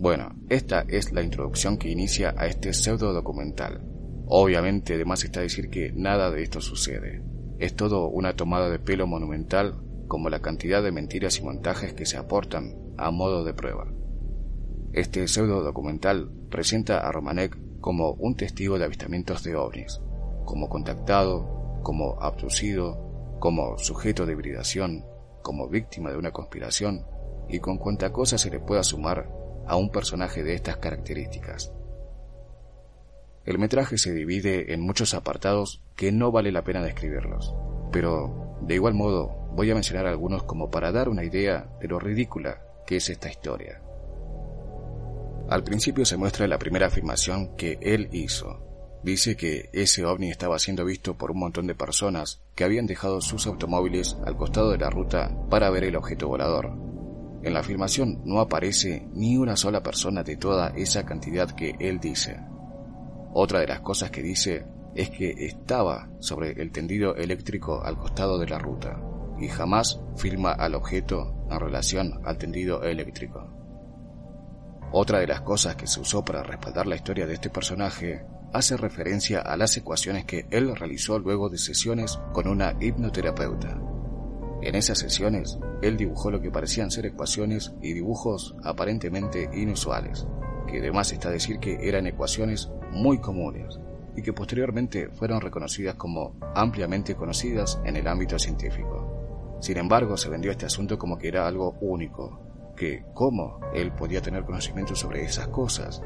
Bueno, 0.00 0.30
esta 0.48 0.86
es 0.88 1.12
la 1.12 1.22
introducción 1.22 1.76
que 1.76 1.90
inicia 1.90 2.34
a 2.38 2.46
este 2.46 2.72
pseudo 2.72 3.12
documental. 3.12 3.82
Obviamente, 4.28 4.94
además 4.94 5.24
está 5.24 5.42
decir 5.42 5.68
que 5.68 5.92
nada 5.92 6.30
de 6.30 6.42
esto 6.42 6.62
sucede. 6.62 7.22
Es 7.58 7.76
todo 7.76 8.08
una 8.08 8.34
tomada 8.34 8.70
de 8.70 8.78
pelo 8.78 9.06
monumental 9.06 9.74
como 10.08 10.30
la 10.30 10.40
cantidad 10.40 10.82
de 10.82 10.90
mentiras 10.90 11.38
y 11.38 11.42
montajes 11.42 11.92
que 11.92 12.06
se 12.06 12.16
aportan 12.16 12.94
a 12.96 13.10
modo 13.10 13.44
de 13.44 13.52
prueba. 13.52 13.92
Este 14.94 15.28
pseudo 15.28 15.62
documental 15.62 16.30
presenta 16.48 17.06
a 17.06 17.12
Romanek 17.12 17.58
como 17.82 18.12
un 18.12 18.36
testigo 18.36 18.78
de 18.78 18.86
avistamientos 18.86 19.44
de 19.44 19.54
ovnis, 19.54 20.00
como 20.46 20.70
contactado, 20.70 21.78
como 21.82 22.18
abducido, 22.22 23.36
como 23.38 23.76
sujeto 23.76 24.24
de 24.24 24.32
hibridación, 24.32 25.04
como 25.42 25.68
víctima 25.68 26.10
de 26.10 26.16
una 26.16 26.30
conspiración 26.30 27.04
y 27.50 27.58
con 27.58 27.76
cuanta 27.76 28.14
cosa 28.14 28.38
se 28.38 28.48
le 28.48 28.60
pueda 28.60 28.82
sumar 28.82 29.39
a 29.70 29.76
un 29.76 29.90
personaje 29.90 30.42
de 30.42 30.54
estas 30.54 30.78
características. 30.78 31.72
El 33.44 33.60
metraje 33.60 33.98
se 33.98 34.12
divide 34.12 34.74
en 34.74 34.80
muchos 34.80 35.14
apartados 35.14 35.80
que 35.94 36.10
no 36.10 36.32
vale 36.32 36.50
la 36.50 36.64
pena 36.64 36.82
describirlos, 36.82 37.54
pero 37.92 38.56
de 38.62 38.74
igual 38.74 38.94
modo 38.94 39.28
voy 39.52 39.70
a 39.70 39.74
mencionar 39.74 40.06
algunos 40.06 40.42
como 40.42 40.72
para 40.72 40.90
dar 40.90 41.08
una 41.08 41.22
idea 41.22 41.70
de 41.80 41.86
lo 41.86 42.00
ridícula 42.00 42.60
que 42.84 42.96
es 42.96 43.08
esta 43.10 43.30
historia. 43.30 43.80
Al 45.48 45.62
principio 45.62 46.04
se 46.04 46.16
muestra 46.16 46.48
la 46.48 46.58
primera 46.58 46.88
afirmación 46.88 47.56
que 47.56 47.78
él 47.80 48.08
hizo. 48.10 48.66
Dice 49.04 49.36
que 49.36 49.70
ese 49.72 50.04
ovni 50.04 50.30
estaba 50.30 50.58
siendo 50.58 50.84
visto 50.84 51.16
por 51.16 51.30
un 51.30 51.38
montón 51.38 51.68
de 51.68 51.76
personas 51.76 52.40
que 52.56 52.64
habían 52.64 52.86
dejado 52.86 53.20
sus 53.20 53.46
automóviles 53.46 54.16
al 54.26 54.36
costado 54.36 54.72
de 54.72 54.78
la 54.78 54.90
ruta 54.90 55.30
para 55.48 55.70
ver 55.70 55.84
el 55.84 55.96
objeto 55.96 56.26
volador, 56.26 56.72
en 57.42 57.54
la 57.54 57.60
afirmación 57.60 58.20
no 58.24 58.40
aparece 58.40 59.08
ni 59.12 59.36
una 59.36 59.56
sola 59.56 59.82
persona 59.82 60.22
de 60.22 60.36
toda 60.36 60.68
esa 60.76 61.04
cantidad 61.04 61.50
que 61.50 61.74
él 61.78 62.00
dice. 62.00 62.38
Otra 63.32 63.60
de 63.60 63.66
las 63.66 63.80
cosas 63.80 64.10
que 64.10 64.22
dice 64.22 64.66
es 64.94 65.10
que 65.10 65.30
estaba 65.46 66.10
sobre 66.18 66.60
el 66.60 66.72
tendido 66.72 67.14
eléctrico 67.16 67.82
al 67.82 67.96
costado 67.96 68.38
de 68.38 68.48
la 68.48 68.58
ruta 68.58 69.00
y 69.38 69.48
jamás 69.48 70.00
firma 70.16 70.52
al 70.52 70.74
objeto 70.74 71.46
en 71.50 71.60
relación 71.60 72.20
al 72.24 72.36
tendido 72.36 72.82
eléctrico. 72.82 73.48
Otra 74.92 75.20
de 75.20 75.26
las 75.26 75.42
cosas 75.42 75.76
que 75.76 75.86
se 75.86 76.00
usó 76.00 76.24
para 76.24 76.42
respaldar 76.42 76.86
la 76.86 76.96
historia 76.96 77.26
de 77.26 77.34
este 77.34 77.48
personaje 77.48 78.26
hace 78.52 78.76
referencia 78.76 79.40
a 79.40 79.56
las 79.56 79.76
ecuaciones 79.76 80.24
que 80.24 80.46
él 80.50 80.74
realizó 80.76 81.18
luego 81.18 81.48
de 81.48 81.58
sesiones 81.58 82.18
con 82.32 82.48
una 82.48 82.74
hipnoterapeuta. 82.80 83.89
En 84.62 84.74
esas 84.74 84.98
sesiones, 84.98 85.58
él 85.80 85.96
dibujó 85.96 86.30
lo 86.30 86.40
que 86.40 86.50
parecían 86.50 86.90
ser 86.90 87.06
ecuaciones 87.06 87.72
y 87.80 87.94
dibujos 87.94 88.54
aparentemente 88.62 89.48
inusuales, 89.54 90.26
que 90.66 90.80
además 90.80 91.12
está 91.12 91.30
decir 91.30 91.58
que 91.58 91.88
eran 91.88 92.06
ecuaciones 92.06 92.70
muy 92.92 93.18
comunes 93.18 93.80
y 94.16 94.22
que 94.22 94.34
posteriormente 94.34 95.08
fueron 95.08 95.40
reconocidas 95.40 95.94
como 95.94 96.36
ampliamente 96.54 97.14
conocidas 97.14 97.80
en 97.84 97.96
el 97.96 98.06
ámbito 98.06 98.38
científico. 98.38 99.58
Sin 99.60 99.78
embargo, 99.78 100.16
se 100.16 100.28
vendió 100.28 100.50
este 100.50 100.66
asunto 100.66 100.98
como 100.98 101.16
que 101.16 101.28
era 101.28 101.46
algo 101.46 101.76
único, 101.80 102.74
que 102.76 103.04
cómo 103.14 103.60
él 103.74 103.92
podía 103.92 104.20
tener 104.20 104.44
conocimiento 104.44 104.94
sobre 104.94 105.24
esas 105.24 105.48
cosas. 105.48 106.02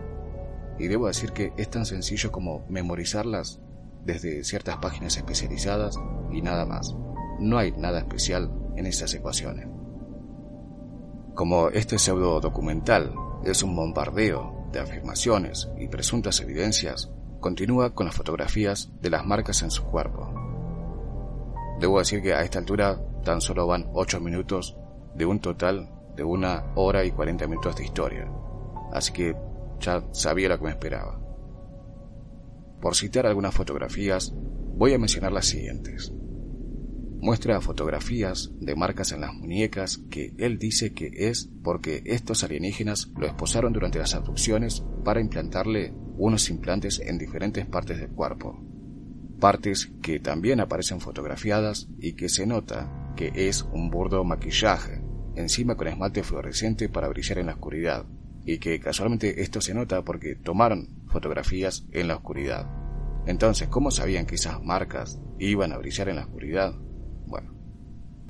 Y 0.79 0.87
debo 0.87 1.09
decir 1.09 1.33
que 1.33 1.53
es 1.57 1.71
tan 1.71 1.87
sencillo 1.87 2.31
como 2.31 2.65
memorizarlas 2.69 3.61
desde 4.05 4.45
ciertas 4.45 4.77
páginas 4.79 5.17
especializadas 5.17 5.99
y 6.33 6.43
nada 6.43 6.67
más. 6.67 6.95
No 7.39 7.59
hay 7.59 7.73
nada 7.73 7.99
especial 7.99 8.51
en 8.77 8.87
esas 8.87 9.13
ecuaciones. 9.15 9.69
Como 11.35 11.69
este 11.71 11.99
pseudo 11.99 12.41
documental 12.41 13.13
es 13.45 13.63
un 13.63 13.75
bombardeo 13.75 14.69
de 14.73 14.81
afirmaciones 14.81 15.69
y 15.79 15.89
presuntas 15.89 16.41
evidencias, 16.41 17.11
continúa 17.41 17.95
con 17.95 18.07
las 18.07 18.15
fotografías 18.15 18.91
de 19.01 19.11
las 19.11 19.25
marcas 19.27 19.63
en 19.63 19.71
su 19.71 19.85
cuerpo. 19.85 20.33
Debo 21.81 21.99
decir 21.99 22.23
que 22.23 22.35
a 22.35 22.43
esta 22.43 22.61
altura 22.61 23.01
tan 23.25 23.41
solo 23.41 23.67
van 23.67 23.91
8 23.95 24.21
minutos 24.21 24.77
de 25.15 25.27
un 25.27 25.41
total 25.41 25.91
de 26.17 26.23
una 26.23 26.73
hora 26.77 27.05
y 27.05 27.11
40 27.11 27.47
minutos 27.49 27.77
de 27.77 27.85
historia, 27.85 28.31
así 28.93 29.13
que 29.13 29.37
ya 29.81 30.05
sabía 30.13 30.49
lo 30.49 30.59
que 30.59 30.65
me 30.65 30.71
esperaba. 30.71 31.21
Por 32.81 32.95
citar 32.95 33.27
algunas 33.27 33.55
fotografías, 33.55 34.33
voy 34.77 34.95
a 34.95 34.99
mencionar 34.99 35.33
las 35.33 35.47
siguientes 35.47 36.13
muestra 37.25 37.59
fotografías 37.63 38.51
de 38.61 38.77
marcas 38.77 39.13
en 39.13 39.23
las 39.23 39.33
muñecas 39.33 39.97
que 40.11 40.35
él 40.37 40.59
dice 40.59 40.93
que 40.93 41.11
es 41.11 41.49
porque 41.63 42.03
estos 42.05 42.45
alienígenas 42.45 43.11
lo 43.17 43.27
esposaron 43.27 43.73
durante 43.73 43.99
las 43.99 44.15
abducciones 44.15 44.85
para 45.07 45.23
implantarle 45.23 45.95
unos 46.19 46.51
implantes 46.51 47.01
en 47.01 47.17
diferentes 47.17 47.65
partes 47.65 47.99
del 47.99 48.11
cuerpo. 48.11 48.63
Partes 49.41 49.91
que 50.03 50.21
también 50.21 50.61
aparecen 50.61 51.01
fotografiadas 51.01 51.89
y 51.99 52.13
que 52.13 52.29
se 52.29 52.47
nota 52.47 53.15
que 53.17 53.33
es 53.35 53.63
un 53.73 53.89
burdo 53.89 54.23
maquillaje, 54.23 55.03
encima 55.35 55.77
con 55.77 55.89
esmalte 55.89 56.23
fluorescente 56.25 56.91
para 56.91 57.09
brillar 57.09 57.39
en 57.39 57.47
la 57.47 57.55
oscuridad, 57.55 58.05
y 58.45 58.59
que 58.59 58.79
casualmente 58.81 59.41
esto 59.41 59.63
se 59.63 59.73
nota 59.73 60.05
porque 60.05 60.37
tomaron 60.37 61.07
fotografías 61.07 61.87
en 61.91 62.09
la 62.09 62.17
oscuridad. 62.17 62.69
Entonces, 63.27 63.69
¿cómo 63.69 63.91
sabían 63.91 64.27
que 64.27 64.35
esas 64.35 64.63
marcas 64.63 65.19
iban 65.39 65.73
a 65.73 65.79
brillar 65.79 66.11
en 66.11 66.17
la 66.17 66.25
oscuridad? 66.25 66.75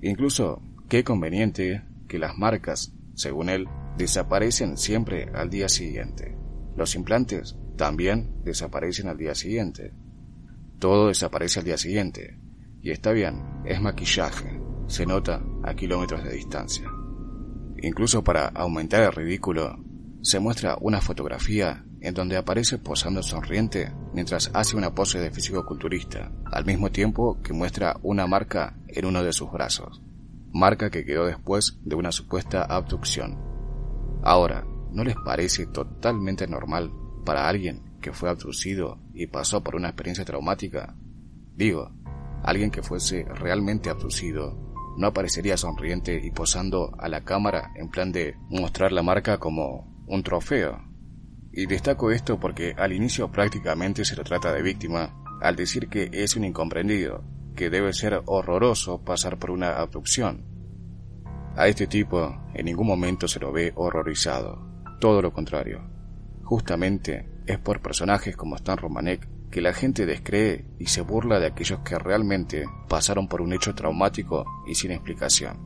Incluso, 0.04 0.60
qué 0.90 1.02
conveniente 1.02 1.82
que 2.08 2.18
las 2.18 2.36
marcas, 2.36 2.92
según 3.14 3.48
él, 3.48 3.66
desaparecen 3.96 4.76
siempre 4.76 5.30
al 5.34 5.48
día 5.48 5.70
siguiente. 5.70 6.36
Los 6.76 6.94
implantes 6.94 7.56
también 7.78 8.42
desaparecen 8.44 9.08
al 9.08 9.16
día 9.16 9.34
siguiente. 9.34 9.94
Todo 10.78 11.08
desaparece 11.08 11.60
al 11.60 11.64
día 11.64 11.78
siguiente. 11.78 12.38
Y 12.82 12.90
está 12.90 13.12
bien, 13.12 13.62
es 13.64 13.80
maquillaje, 13.80 14.60
se 14.88 15.06
nota 15.06 15.42
a 15.62 15.74
kilómetros 15.74 16.22
de 16.22 16.34
distancia. 16.34 16.86
Incluso 17.82 18.22
para 18.22 18.48
aumentar 18.48 19.04
el 19.04 19.12
ridículo, 19.12 19.82
se 20.20 20.38
muestra 20.38 20.76
una 20.82 21.00
fotografía 21.00 21.82
en 22.04 22.12
donde 22.12 22.36
aparece 22.36 22.76
posando 22.76 23.22
sonriente 23.22 23.90
mientras 24.12 24.50
hace 24.52 24.76
una 24.76 24.94
pose 24.94 25.18
de 25.20 25.30
físico-culturista, 25.30 26.30
al 26.44 26.66
mismo 26.66 26.90
tiempo 26.90 27.40
que 27.42 27.54
muestra 27.54 27.96
una 28.02 28.26
marca 28.26 28.76
en 28.88 29.06
uno 29.06 29.24
de 29.24 29.32
sus 29.32 29.50
brazos, 29.50 30.02
marca 30.52 30.90
que 30.90 31.06
quedó 31.06 31.24
después 31.24 31.78
de 31.82 31.96
una 31.96 32.12
supuesta 32.12 32.62
abducción. 32.62 33.38
Ahora, 34.22 34.66
¿no 34.92 35.02
les 35.02 35.16
parece 35.24 35.66
totalmente 35.66 36.46
normal 36.46 36.92
para 37.24 37.48
alguien 37.48 37.98
que 38.02 38.12
fue 38.12 38.28
abducido 38.28 38.98
y 39.14 39.26
pasó 39.26 39.62
por 39.62 39.74
una 39.74 39.88
experiencia 39.88 40.26
traumática? 40.26 40.94
Digo, 41.56 41.90
alguien 42.42 42.70
que 42.70 42.82
fuese 42.82 43.24
realmente 43.24 43.88
abducido 43.88 44.74
no 44.98 45.06
aparecería 45.06 45.56
sonriente 45.56 46.20
y 46.22 46.30
posando 46.32 46.94
a 46.98 47.08
la 47.08 47.24
cámara 47.24 47.72
en 47.76 47.88
plan 47.88 48.12
de 48.12 48.36
mostrar 48.50 48.92
la 48.92 49.02
marca 49.02 49.38
como 49.38 50.04
un 50.06 50.22
trofeo 50.22 50.93
y 51.56 51.66
destaco 51.66 52.10
esto 52.10 52.38
porque 52.40 52.74
al 52.76 52.92
inicio 52.92 53.30
prácticamente 53.30 54.04
se 54.04 54.16
lo 54.16 54.24
trata 54.24 54.52
de 54.52 54.62
víctima, 54.62 55.14
al 55.40 55.56
decir 55.56 55.88
que 55.88 56.10
es 56.12 56.36
un 56.36 56.44
incomprendido, 56.44 57.22
que 57.54 57.70
debe 57.70 57.92
ser 57.92 58.22
horroroso 58.26 59.04
pasar 59.04 59.38
por 59.38 59.50
una 59.50 59.78
abducción. 59.78 60.44
A 61.56 61.68
este 61.68 61.86
tipo 61.86 62.36
en 62.54 62.66
ningún 62.66 62.86
momento 62.86 63.28
se 63.28 63.38
lo 63.38 63.52
ve 63.52 63.72
horrorizado, 63.76 64.66
todo 65.00 65.22
lo 65.22 65.32
contrario. 65.32 65.88
Justamente 66.42 67.28
es 67.46 67.58
por 67.58 67.80
personajes 67.80 68.36
como 68.36 68.56
Stan 68.56 68.76
Romanek 68.76 69.28
que 69.50 69.60
la 69.60 69.72
gente 69.72 70.04
descree 70.04 70.64
y 70.80 70.86
se 70.86 71.02
burla 71.02 71.38
de 71.38 71.46
aquellos 71.46 71.80
que 71.80 71.96
realmente 71.96 72.64
pasaron 72.88 73.28
por 73.28 73.40
un 73.40 73.52
hecho 73.52 73.72
traumático 73.74 74.44
y 74.66 74.74
sin 74.74 74.90
explicación. 74.90 75.58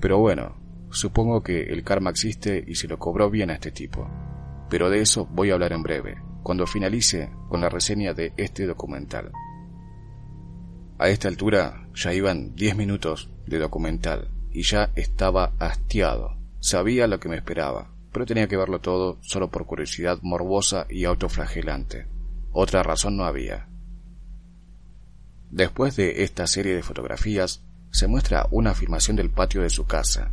Pero 0.00 0.18
bueno, 0.18 0.86
supongo 0.90 1.42
que 1.42 1.62
el 1.62 1.82
karma 1.82 2.10
existe 2.10 2.62
y 2.64 2.76
se 2.76 2.86
lo 2.86 2.98
cobró 2.98 3.28
bien 3.28 3.50
a 3.50 3.54
este 3.54 3.72
tipo. 3.72 4.08
Pero 4.72 4.88
de 4.88 5.02
eso 5.02 5.26
voy 5.26 5.50
a 5.50 5.52
hablar 5.52 5.74
en 5.74 5.82
breve, 5.82 6.16
cuando 6.42 6.66
finalice 6.66 7.30
con 7.50 7.60
la 7.60 7.68
reseña 7.68 8.14
de 8.14 8.32
este 8.38 8.64
documental. 8.64 9.30
A 10.96 11.10
esta 11.10 11.28
altura 11.28 11.86
ya 11.94 12.14
iban 12.14 12.54
10 12.54 12.76
minutos 12.76 13.28
de 13.46 13.58
documental 13.58 14.30
y 14.50 14.62
ya 14.62 14.90
estaba 14.96 15.52
hastiado. 15.58 16.38
Sabía 16.60 17.06
lo 17.06 17.20
que 17.20 17.28
me 17.28 17.36
esperaba, 17.36 17.90
pero 18.12 18.24
tenía 18.24 18.48
que 18.48 18.56
verlo 18.56 18.80
todo 18.80 19.18
solo 19.20 19.50
por 19.50 19.66
curiosidad 19.66 20.20
morbosa 20.22 20.86
y 20.88 21.04
autoflagelante. 21.04 22.06
Otra 22.50 22.82
razón 22.82 23.18
no 23.18 23.26
había. 23.26 23.68
Después 25.50 25.96
de 25.96 26.22
esta 26.22 26.46
serie 26.46 26.74
de 26.74 26.82
fotografías, 26.82 27.62
se 27.90 28.06
muestra 28.06 28.46
una 28.50 28.70
afirmación 28.70 29.18
del 29.18 29.28
patio 29.28 29.60
de 29.60 29.68
su 29.68 29.84
casa. 29.84 30.30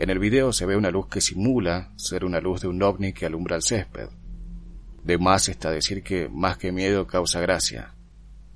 En 0.00 0.08
el 0.08 0.18
video 0.18 0.54
se 0.54 0.64
ve 0.64 0.78
una 0.78 0.90
luz 0.90 1.08
que 1.08 1.20
simula 1.20 1.92
ser 1.96 2.24
una 2.24 2.40
luz 2.40 2.62
de 2.62 2.68
un 2.68 2.82
ovni 2.82 3.12
que 3.12 3.26
alumbra 3.26 3.56
el 3.56 3.62
césped. 3.62 4.08
De 5.04 5.18
más 5.18 5.50
está 5.50 5.70
decir 5.70 6.02
que 6.02 6.26
más 6.30 6.56
que 6.56 6.72
miedo 6.72 7.06
causa 7.06 7.42
gracia. 7.42 7.92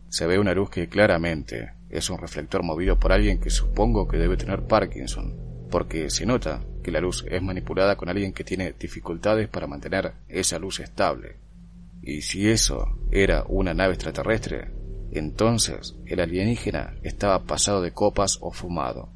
Se 0.09 0.27
ve 0.27 0.39
una 0.39 0.55
luz 0.55 0.71
que 0.71 0.89
claramente 0.89 1.75
es 1.91 2.09
un 2.09 2.17
reflector 2.17 2.63
movido 2.63 2.99
por 2.99 3.13
alguien 3.13 3.41
que 3.41 3.51
supongo 3.51 4.09
que 4.09 4.17
debe 4.17 4.39
tener 4.39 4.63
Parkinson, 4.63 5.35
porque 5.71 6.09
se 6.09 6.25
nota 6.25 6.63
que 6.83 6.91
la 6.91 7.03
luz 7.03 7.27
es 7.29 7.43
manipulada 7.43 7.97
con 7.97 8.09
alguien 8.09 8.33
que 8.33 8.45
tiene 8.45 8.73
dificultades 8.73 9.47
para 9.47 9.67
mantener 9.67 10.15
esa 10.31 10.59
luz 10.59 10.81
estable. 10.81 11.37
Y 12.01 12.23
si 12.23 12.49
eso 12.49 12.99
era 13.11 13.45
una 13.49 13.75
nave 13.75 13.93
extraterrestre, 13.93 14.71
entonces 15.11 15.95
el 16.07 16.21
alienígena 16.21 16.95
estaba 17.03 17.45
pasado 17.45 17.83
de 17.83 17.93
copas 17.93 18.39
o 18.41 18.51
fumado. 18.51 19.11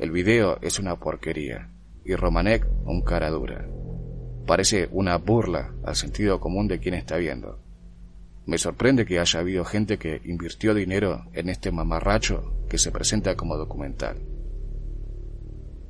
El 0.00 0.12
video 0.12 0.58
es 0.62 0.78
una 0.78 0.96
porquería 0.98 1.68
y 2.06 2.14
Romanek 2.14 2.66
un 2.86 3.02
cara 3.02 3.28
dura. 3.28 3.68
Parece 4.46 4.88
una 4.92 5.18
burla 5.18 5.74
al 5.84 5.94
sentido 5.94 6.40
común 6.40 6.68
de 6.68 6.78
quien 6.78 6.94
está 6.94 7.18
viendo. 7.18 7.60
Me 8.46 8.56
sorprende 8.56 9.04
que 9.04 9.18
haya 9.18 9.40
habido 9.40 9.62
gente 9.66 9.98
que 9.98 10.22
invirtió 10.24 10.72
dinero 10.72 11.26
en 11.34 11.50
este 11.50 11.70
mamarracho 11.70 12.64
que 12.70 12.78
se 12.78 12.90
presenta 12.90 13.36
como 13.36 13.58
documental. 13.58 14.16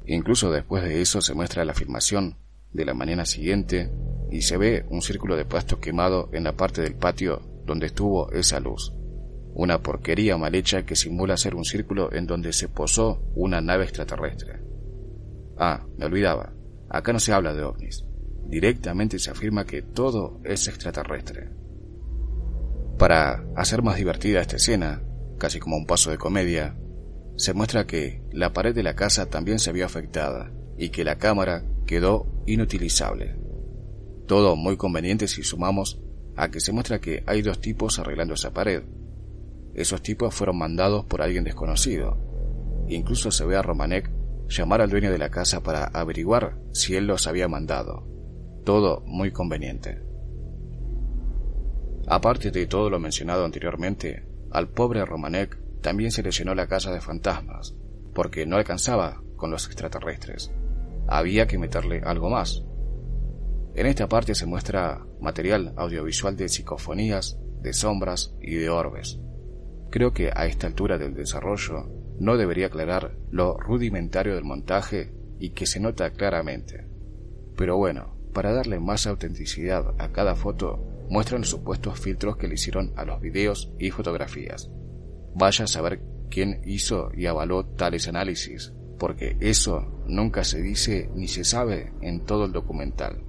Incluso 0.06 0.50
después 0.50 0.82
de 0.82 1.00
eso 1.00 1.20
se 1.20 1.34
muestra 1.34 1.64
la 1.64 1.74
filmación 1.74 2.36
de 2.72 2.84
la 2.86 2.94
mañana 2.94 3.24
siguiente 3.24 3.92
y 4.28 4.42
se 4.42 4.56
ve 4.56 4.86
un 4.90 5.02
círculo 5.02 5.36
de 5.36 5.44
pasto 5.44 5.78
quemado 5.78 6.30
en 6.32 6.42
la 6.42 6.56
parte 6.56 6.82
del 6.82 6.96
patio 6.96 7.42
donde 7.64 7.86
estuvo 7.86 8.32
esa 8.32 8.58
luz. 8.58 8.92
Una 9.54 9.82
porquería 9.82 10.36
mal 10.36 10.54
hecha 10.54 10.84
que 10.86 10.96
simula 10.96 11.36
ser 11.36 11.54
un 11.54 11.64
círculo 11.64 12.12
en 12.12 12.26
donde 12.26 12.52
se 12.52 12.68
posó 12.68 13.22
una 13.34 13.60
nave 13.60 13.84
extraterrestre. 13.84 14.60
Ah, 15.56 15.84
me 15.98 16.06
olvidaba. 16.06 16.52
Acá 16.88 17.12
no 17.12 17.20
se 17.20 17.32
habla 17.32 17.52
de 17.52 17.62
ovnis. 17.62 18.04
Directamente 18.46 19.18
se 19.18 19.30
afirma 19.30 19.64
que 19.64 19.82
todo 19.82 20.40
es 20.44 20.66
extraterrestre. 20.66 21.50
Para 22.98 23.44
hacer 23.56 23.82
más 23.82 23.96
divertida 23.96 24.40
esta 24.40 24.56
escena, 24.56 25.02
casi 25.38 25.58
como 25.58 25.76
un 25.76 25.86
paso 25.86 26.10
de 26.10 26.18
comedia, 26.18 26.76
se 27.36 27.54
muestra 27.54 27.86
que 27.86 28.22
la 28.32 28.52
pared 28.52 28.74
de 28.74 28.82
la 28.82 28.94
casa 28.94 29.30
también 29.30 29.58
se 29.58 29.72
vio 29.72 29.86
afectada 29.86 30.52
y 30.76 30.90
que 30.90 31.04
la 31.04 31.16
cámara 31.16 31.64
quedó 31.86 32.26
inutilizable. 32.46 33.36
Todo 34.26 34.56
muy 34.56 34.76
conveniente 34.76 35.28
si 35.28 35.42
sumamos 35.42 36.00
a 36.36 36.50
que 36.50 36.60
se 36.60 36.72
muestra 36.72 37.00
que 37.00 37.22
hay 37.26 37.42
dos 37.42 37.60
tipos 37.60 37.98
arreglando 37.98 38.34
esa 38.34 38.52
pared. 38.52 38.82
Esos 39.74 40.02
tipos 40.02 40.34
fueron 40.34 40.58
mandados 40.58 41.04
por 41.04 41.22
alguien 41.22 41.44
desconocido. 41.44 42.18
Incluso 42.88 43.30
se 43.30 43.44
ve 43.44 43.56
a 43.56 43.62
Romanek 43.62 44.10
llamar 44.48 44.80
al 44.80 44.90
dueño 44.90 45.10
de 45.10 45.18
la 45.18 45.30
casa 45.30 45.62
para 45.62 45.84
averiguar 45.84 46.58
si 46.72 46.96
él 46.96 47.06
los 47.06 47.26
había 47.26 47.48
mandado. 47.48 48.06
Todo 48.64 49.02
muy 49.06 49.30
conveniente. 49.30 50.02
Aparte 52.06 52.50
de 52.50 52.66
todo 52.66 52.90
lo 52.90 52.98
mencionado 52.98 53.44
anteriormente, 53.44 54.26
al 54.50 54.68
pobre 54.68 55.04
Romanek 55.04 55.58
también 55.80 56.10
se 56.10 56.22
le 56.22 56.32
llenó 56.32 56.54
la 56.54 56.66
casa 56.66 56.92
de 56.92 57.00
fantasmas, 57.00 57.74
porque 58.12 58.46
no 58.46 58.56
alcanzaba 58.56 59.22
con 59.36 59.50
los 59.50 59.66
extraterrestres. 59.66 60.52
Había 61.06 61.46
que 61.46 61.58
meterle 61.58 62.02
algo 62.04 62.28
más. 62.28 62.64
En 63.74 63.86
esta 63.86 64.08
parte 64.08 64.34
se 64.34 64.46
muestra 64.46 65.06
material 65.20 65.72
audiovisual 65.76 66.36
de 66.36 66.48
psicofonías, 66.48 67.38
de 67.62 67.72
sombras 67.72 68.34
y 68.40 68.56
de 68.56 68.68
orbes. 68.68 69.20
Creo 69.90 70.12
que 70.12 70.30
a 70.34 70.46
esta 70.46 70.68
altura 70.68 70.98
del 70.98 71.14
desarrollo 71.14 71.88
no 72.20 72.36
debería 72.36 72.66
aclarar 72.66 73.16
lo 73.30 73.58
rudimentario 73.58 74.34
del 74.34 74.44
montaje 74.44 75.12
y 75.40 75.50
que 75.50 75.66
se 75.66 75.80
nota 75.80 76.10
claramente. 76.10 76.86
Pero 77.56 77.76
bueno, 77.76 78.14
para 78.32 78.52
darle 78.52 78.78
más 78.78 79.06
autenticidad 79.06 79.94
a 79.98 80.12
cada 80.12 80.36
foto, 80.36 80.78
muestran 81.08 81.44
supuestos 81.44 81.98
filtros 81.98 82.36
que 82.36 82.46
le 82.46 82.54
hicieron 82.54 82.92
a 82.96 83.04
los 83.04 83.20
videos 83.20 83.72
y 83.78 83.90
fotografías. 83.90 84.70
Vaya 85.34 85.64
a 85.64 85.68
saber 85.68 86.00
quién 86.30 86.60
hizo 86.64 87.10
y 87.12 87.26
avaló 87.26 87.66
tales 87.66 88.06
análisis, 88.06 88.72
porque 88.98 89.36
eso 89.40 90.04
nunca 90.06 90.44
se 90.44 90.62
dice 90.62 91.10
ni 91.16 91.26
se 91.26 91.42
sabe 91.42 91.92
en 92.00 92.24
todo 92.24 92.44
el 92.44 92.52
documental. 92.52 93.24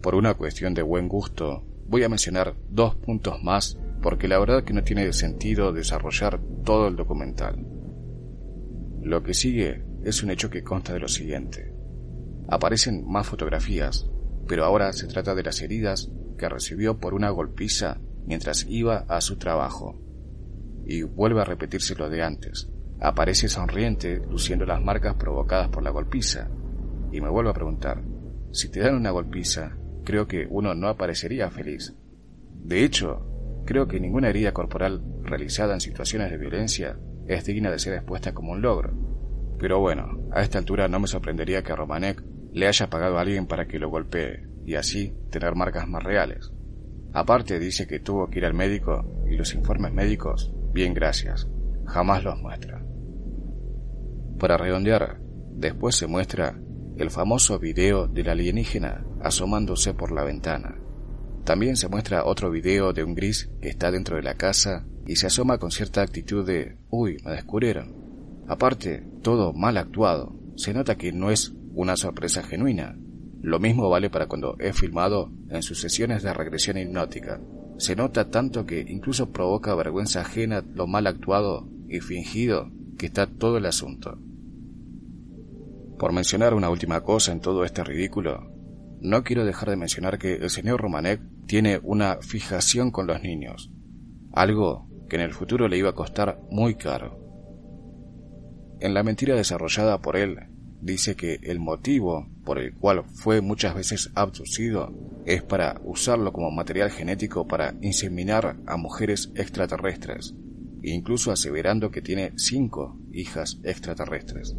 Por 0.00 0.14
una 0.14 0.34
cuestión 0.34 0.74
de 0.74 0.82
buen 0.82 1.08
gusto, 1.08 1.64
voy 1.88 2.04
a 2.04 2.08
mencionar 2.08 2.54
dos 2.68 2.94
puntos 2.94 3.42
más 3.42 3.78
porque 4.06 4.28
la 4.28 4.38
verdad 4.38 4.62
que 4.62 4.72
no 4.72 4.84
tiene 4.84 5.12
sentido 5.12 5.72
desarrollar 5.72 6.40
todo 6.64 6.86
el 6.86 6.94
documental. 6.94 7.66
Lo 9.02 9.24
que 9.24 9.34
sigue 9.34 9.82
es 10.04 10.22
un 10.22 10.30
hecho 10.30 10.48
que 10.48 10.62
consta 10.62 10.92
de 10.92 11.00
lo 11.00 11.08
siguiente. 11.08 11.74
Aparecen 12.46 13.04
más 13.04 13.26
fotografías, 13.26 14.08
pero 14.46 14.64
ahora 14.64 14.92
se 14.92 15.08
trata 15.08 15.34
de 15.34 15.42
las 15.42 15.60
heridas 15.60 16.08
que 16.38 16.48
recibió 16.48 17.00
por 17.00 17.14
una 17.14 17.30
golpiza 17.30 17.98
mientras 18.26 18.64
iba 18.68 18.98
a 19.08 19.20
su 19.20 19.38
trabajo. 19.38 20.00
Y 20.84 21.02
vuelve 21.02 21.40
a 21.40 21.44
repetirse 21.44 21.96
lo 21.96 22.08
de 22.08 22.22
antes. 22.22 22.68
Aparece 23.00 23.48
sonriente, 23.48 24.22
luciendo 24.30 24.66
las 24.66 24.80
marcas 24.80 25.16
provocadas 25.16 25.68
por 25.70 25.82
la 25.82 25.90
golpiza. 25.90 26.48
Y 27.10 27.20
me 27.20 27.28
vuelvo 27.28 27.50
a 27.50 27.54
preguntar, 27.54 28.04
si 28.52 28.70
te 28.70 28.78
dan 28.78 28.94
una 28.94 29.10
golpiza, 29.10 29.76
creo 30.04 30.28
que 30.28 30.46
uno 30.48 30.76
no 30.76 30.86
aparecería 30.86 31.50
feliz. 31.50 31.92
De 32.62 32.84
hecho, 32.84 33.32
creo 33.66 33.86
que 33.86 34.00
ninguna 34.00 34.30
herida 34.30 34.52
corporal 34.52 35.02
realizada 35.22 35.74
en 35.74 35.80
situaciones 35.80 36.30
de 36.30 36.38
violencia 36.38 36.98
es 37.26 37.44
digna 37.44 37.70
de 37.70 37.78
ser 37.78 37.94
expuesta 37.94 38.32
como 38.32 38.52
un 38.52 38.62
logro. 38.62 38.94
Pero 39.58 39.80
bueno, 39.80 40.28
a 40.32 40.42
esta 40.42 40.58
altura 40.58 40.88
no 40.88 41.00
me 41.00 41.08
sorprendería 41.08 41.62
que 41.62 41.74
Romanek 41.74 42.22
le 42.52 42.68
haya 42.68 42.88
pagado 42.88 43.18
a 43.18 43.20
alguien 43.20 43.46
para 43.46 43.66
que 43.66 43.78
lo 43.78 43.90
golpee 43.90 44.48
y 44.64 44.74
así 44.74 45.14
tener 45.30 45.54
marcas 45.54 45.88
más 45.88 46.02
reales. 46.02 46.52
Aparte 47.12 47.58
dice 47.58 47.86
que 47.86 48.00
tuvo 48.00 48.28
que 48.28 48.38
ir 48.38 48.46
al 48.46 48.54
médico 48.54 49.24
y 49.28 49.36
los 49.36 49.54
informes 49.54 49.92
médicos, 49.92 50.52
bien 50.72 50.94
gracias, 50.94 51.48
jamás 51.86 52.24
los 52.24 52.38
muestra. 52.40 52.84
Para 54.38 54.58
redondear, 54.58 55.18
después 55.52 55.96
se 55.96 56.06
muestra 56.06 56.58
el 56.98 57.10
famoso 57.10 57.58
video 57.58 58.06
del 58.06 58.28
alienígena 58.28 59.04
asomándose 59.22 59.94
por 59.94 60.12
la 60.12 60.24
ventana. 60.24 60.76
También 61.46 61.76
se 61.76 61.86
muestra 61.86 62.24
otro 62.24 62.50
video 62.50 62.92
de 62.92 63.04
un 63.04 63.14
gris 63.14 63.48
que 63.62 63.68
está 63.68 63.92
dentro 63.92 64.16
de 64.16 64.22
la 64.24 64.34
casa 64.34 64.84
y 65.06 65.14
se 65.14 65.28
asoma 65.28 65.58
con 65.58 65.70
cierta 65.70 66.02
actitud 66.02 66.44
de 66.44 66.76
uy, 66.90 67.18
me 67.24 67.30
descubrieron. 67.30 67.94
Aparte, 68.48 69.06
todo 69.22 69.52
mal 69.52 69.76
actuado. 69.76 70.34
Se 70.56 70.74
nota 70.74 70.96
que 70.96 71.12
no 71.12 71.30
es 71.30 71.54
una 71.72 71.96
sorpresa 71.96 72.42
genuina. 72.42 72.98
Lo 73.42 73.60
mismo 73.60 73.88
vale 73.88 74.10
para 74.10 74.26
cuando 74.26 74.56
es 74.58 74.76
filmado 74.76 75.30
en 75.48 75.62
sus 75.62 75.80
sesiones 75.80 76.24
de 76.24 76.34
regresión 76.34 76.78
hipnótica. 76.78 77.40
Se 77.78 77.94
nota 77.94 78.28
tanto 78.28 78.66
que 78.66 78.80
incluso 78.80 79.30
provoca 79.30 79.72
vergüenza 79.76 80.22
ajena 80.22 80.64
lo 80.74 80.88
mal 80.88 81.06
actuado 81.06 81.68
y 81.88 82.00
fingido 82.00 82.72
que 82.98 83.06
está 83.06 83.28
todo 83.28 83.58
el 83.58 83.66
asunto. 83.66 84.18
Por 85.96 86.12
mencionar 86.12 86.54
una 86.54 86.70
última 86.70 87.02
cosa 87.02 87.30
en 87.30 87.38
todo 87.38 87.64
este 87.64 87.84
ridículo, 87.84 88.50
no 89.00 89.22
quiero 89.22 89.44
dejar 89.44 89.70
de 89.70 89.76
mencionar 89.76 90.18
que 90.18 90.34
el 90.34 90.50
señor 90.50 90.80
Romanek 90.80 91.20
tiene 91.46 91.80
una 91.82 92.18
fijación 92.20 92.90
con 92.90 93.06
los 93.06 93.22
niños, 93.22 93.70
algo 94.32 94.88
que 95.08 95.16
en 95.16 95.22
el 95.22 95.32
futuro 95.32 95.68
le 95.68 95.78
iba 95.78 95.90
a 95.90 95.94
costar 95.94 96.40
muy 96.50 96.74
caro. 96.74 97.20
En 98.80 98.92
la 98.94 99.02
mentira 99.02 99.34
desarrollada 99.34 100.02
por 100.02 100.16
él, 100.16 100.36
dice 100.80 101.16
que 101.16 101.38
el 101.42 101.58
motivo 101.58 102.28
por 102.44 102.58
el 102.58 102.74
cual 102.74 103.04
fue 103.14 103.40
muchas 103.40 103.74
veces 103.74 104.10
abducido 104.14 104.92
es 105.24 105.42
para 105.42 105.80
usarlo 105.84 106.32
como 106.32 106.50
material 106.50 106.90
genético 106.90 107.46
para 107.46 107.74
inseminar 107.80 108.58
a 108.66 108.76
mujeres 108.76 109.32
extraterrestres, 109.34 110.34
incluso 110.82 111.32
aseverando 111.32 111.90
que 111.90 112.02
tiene 112.02 112.32
cinco 112.36 112.98
hijas 113.12 113.58
extraterrestres. 113.64 114.54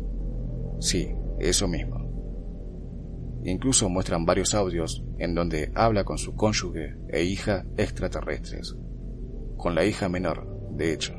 Sí, 0.80 1.10
eso 1.40 1.68
mismo. 1.68 2.08
Incluso 3.44 3.88
muestran 3.88 4.26
varios 4.26 4.54
audios 4.54 5.07
en 5.20 5.36
donde 5.36 5.72
habla 5.76 6.04
con 6.04 6.18
su 6.18 6.36
cónyuge 6.36 6.96
e 7.10 7.24
hija 7.24 7.66
extraterrestres, 7.78 8.76
con 9.58 9.76
la 9.76 9.86
hija 9.86 10.10
menor, 10.10 10.48
de 10.72 10.94
hecho. 10.94 11.14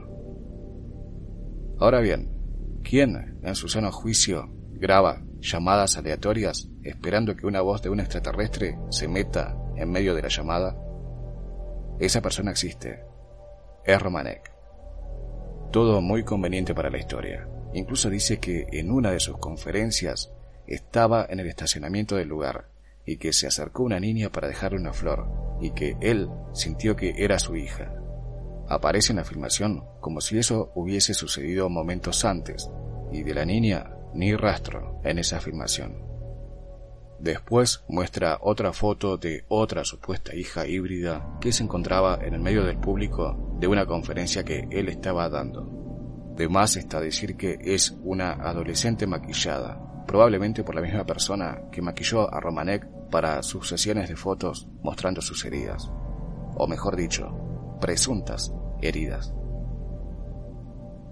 Ahora 1.78 2.00
bien, 2.00 2.30
¿quién 2.82 3.38
en 3.42 3.54
su 3.54 3.68
sano 3.68 3.92
juicio 3.92 4.48
graba 4.72 5.22
llamadas 5.40 5.96
aleatorias 5.96 6.68
esperando 6.82 7.36
que 7.36 7.46
una 7.46 7.60
voz 7.60 7.82
de 7.82 7.90
un 7.90 8.00
extraterrestre 8.00 8.78
se 8.90 9.08
meta 9.08 9.56
en 9.76 9.90
medio 9.90 10.14
de 10.14 10.22
la 10.22 10.28
llamada? 10.28 10.76
Esa 11.98 12.20
persona 12.20 12.52
existe. 12.52 13.04
Es 13.84 14.00
Romanek. 14.00 14.52
Todo 15.72 16.00
muy 16.00 16.24
conveniente 16.24 16.74
para 16.74 16.90
la 16.90 16.98
historia. 16.98 17.48
Incluso 17.74 18.08
dice 18.08 18.38
que 18.38 18.66
en 18.72 18.90
una 18.90 19.10
de 19.10 19.20
sus 19.20 19.38
conferencias 19.38 20.32
estaba 20.66 21.26
en 21.28 21.40
el 21.40 21.46
estacionamiento 21.46 22.16
del 22.16 22.28
lugar 22.28 22.68
y 23.08 23.16
que 23.16 23.32
se 23.32 23.46
acercó 23.46 23.84
una 23.84 23.98
niña 23.98 24.30
para 24.30 24.48
dejarle 24.48 24.78
una 24.78 24.92
flor 24.92 25.26
y 25.62 25.70
que 25.70 25.96
él 26.02 26.28
sintió 26.52 26.94
que 26.94 27.14
era 27.16 27.38
su 27.38 27.56
hija. 27.56 27.90
Aparece 28.68 29.12
en 29.12 29.16
la 29.16 29.24
filmación 29.24 29.82
como 30.00 30.20
si 30.20 30.38
eso 30.38 30.70
hubiese 30.74 31.14
sucedido 31.14 31.70
momentos 31.70 32.26
antes 32.26 32.70
y 33.10 33.22
de 33.22 33.32
la 33.32 33.46
niña 33.46 33.94
ni 34.12 34.36
rastro 34.36 35.00
en 35.04 35.18
esa 35.18 35.40
filmación. 35.40 36.06
Después 37.18 37.82
muestra 37.88 38.38
otra 38.42 38.74
foto 38.74 39.16
de 39.16 39.46
otra 39.48 39.84
supuesta 39.84 40.36
hija 40.36 40.66
híbrida 40.66 41.38
que 41.40 41.50
se 41.50 41.64
encontraba 41.64 42.18
en 42.22 42.34
el 42.34 42.40
medio 42.40 42.62
del 42.62 42.76
público 42.76 43.56
de 43.58 43.68
una 43.68 43.86
conferencia 43.86 44.44
que 44.44 44.68
él 44.70 44.90
estaba 44.90 45.30
dando. 45.30 46.34
De 46.36 46.46
más 46.46 46.76
está 46.76 47.00
decir 47.00 47.36
que 47.38 47.58
es 47.62 47.96
una 48.02 48.32
adolescente 48.32 49.06
maquillada, 49.06 50.04
probablemente 50.06 50.62
por 50.62 50.74
la 50.74 50.82
misma 50.82 51.06
persona 51.06 51.62
que 51.72 51.82
maquilló 51.82 52.32
a 52.32 52.38
Romanek 52.38 52.97
para 53.10 53.42
sus 53.42 53.68
sesiones 53.68 54.08
de 54.08 54.16
fotos 54.16 54.68
mostrando 54.82 55.20
sus 55.20 55.44
heridas, 55.44 55.90
o 56.56 56.66
mejor 56.66 56.96
dicho, 56.96 57.34
presuntas 57.80 58.52
heridas. 58.80 59.32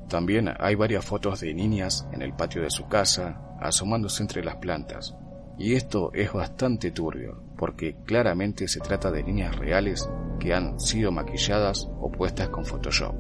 También 0.09 0.53
hay 0.59 0.75
varias 0.75 1.05
fotos 1.05 1.41
de 1.41 1.53
niñas 1.53 2.07
en 2.13 2.23
el 2.23 2.33
patio 2.35 2.63
de 2.63 2.71
su 2.71 2.87
casa, 2.87 3.41
asomándose 3.61 4.23
entre 4.23 4.45
las 4.45 4.57
plantas, 4.57 5.17
y 5.59 5.75
esto 5.75 6.11
es 6.13 6.33
bastante 6.33 6.91
turbio, 6.91 7.43
porque 7.57 7.97
claramente 8.05 8.69
se 8.69 8.81
trata 8.81 9.11
de 9.11 9.23
niñas 9.23 9.57
reales 9.57 10.09
que 10.39 10.53
han 10.55 10.79
sido 10.79 11.11
maquilladas 11.11 11.89
o 11.99 12.13
puestas 12.13 12.51
con 12.51 12.65
Photoshop. 12.65 13.15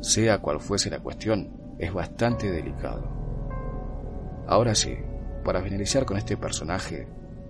Sea 0.00 0.38
cual 0.38 0.60
fuese 0.60 0.90
la 0.90 0.98
cuestión, 0.98 1.76
es 1.78 1.92
bastante 1.92 2.50
delicado. 2.50 3.08
Ahora 4.48 4.74
sí, 4.74 4.96
para 5.44 5.62
finalizar 5.62 6.04
con 6.04 6.16
este 6.16 6.36
personaje, 6.36 7.08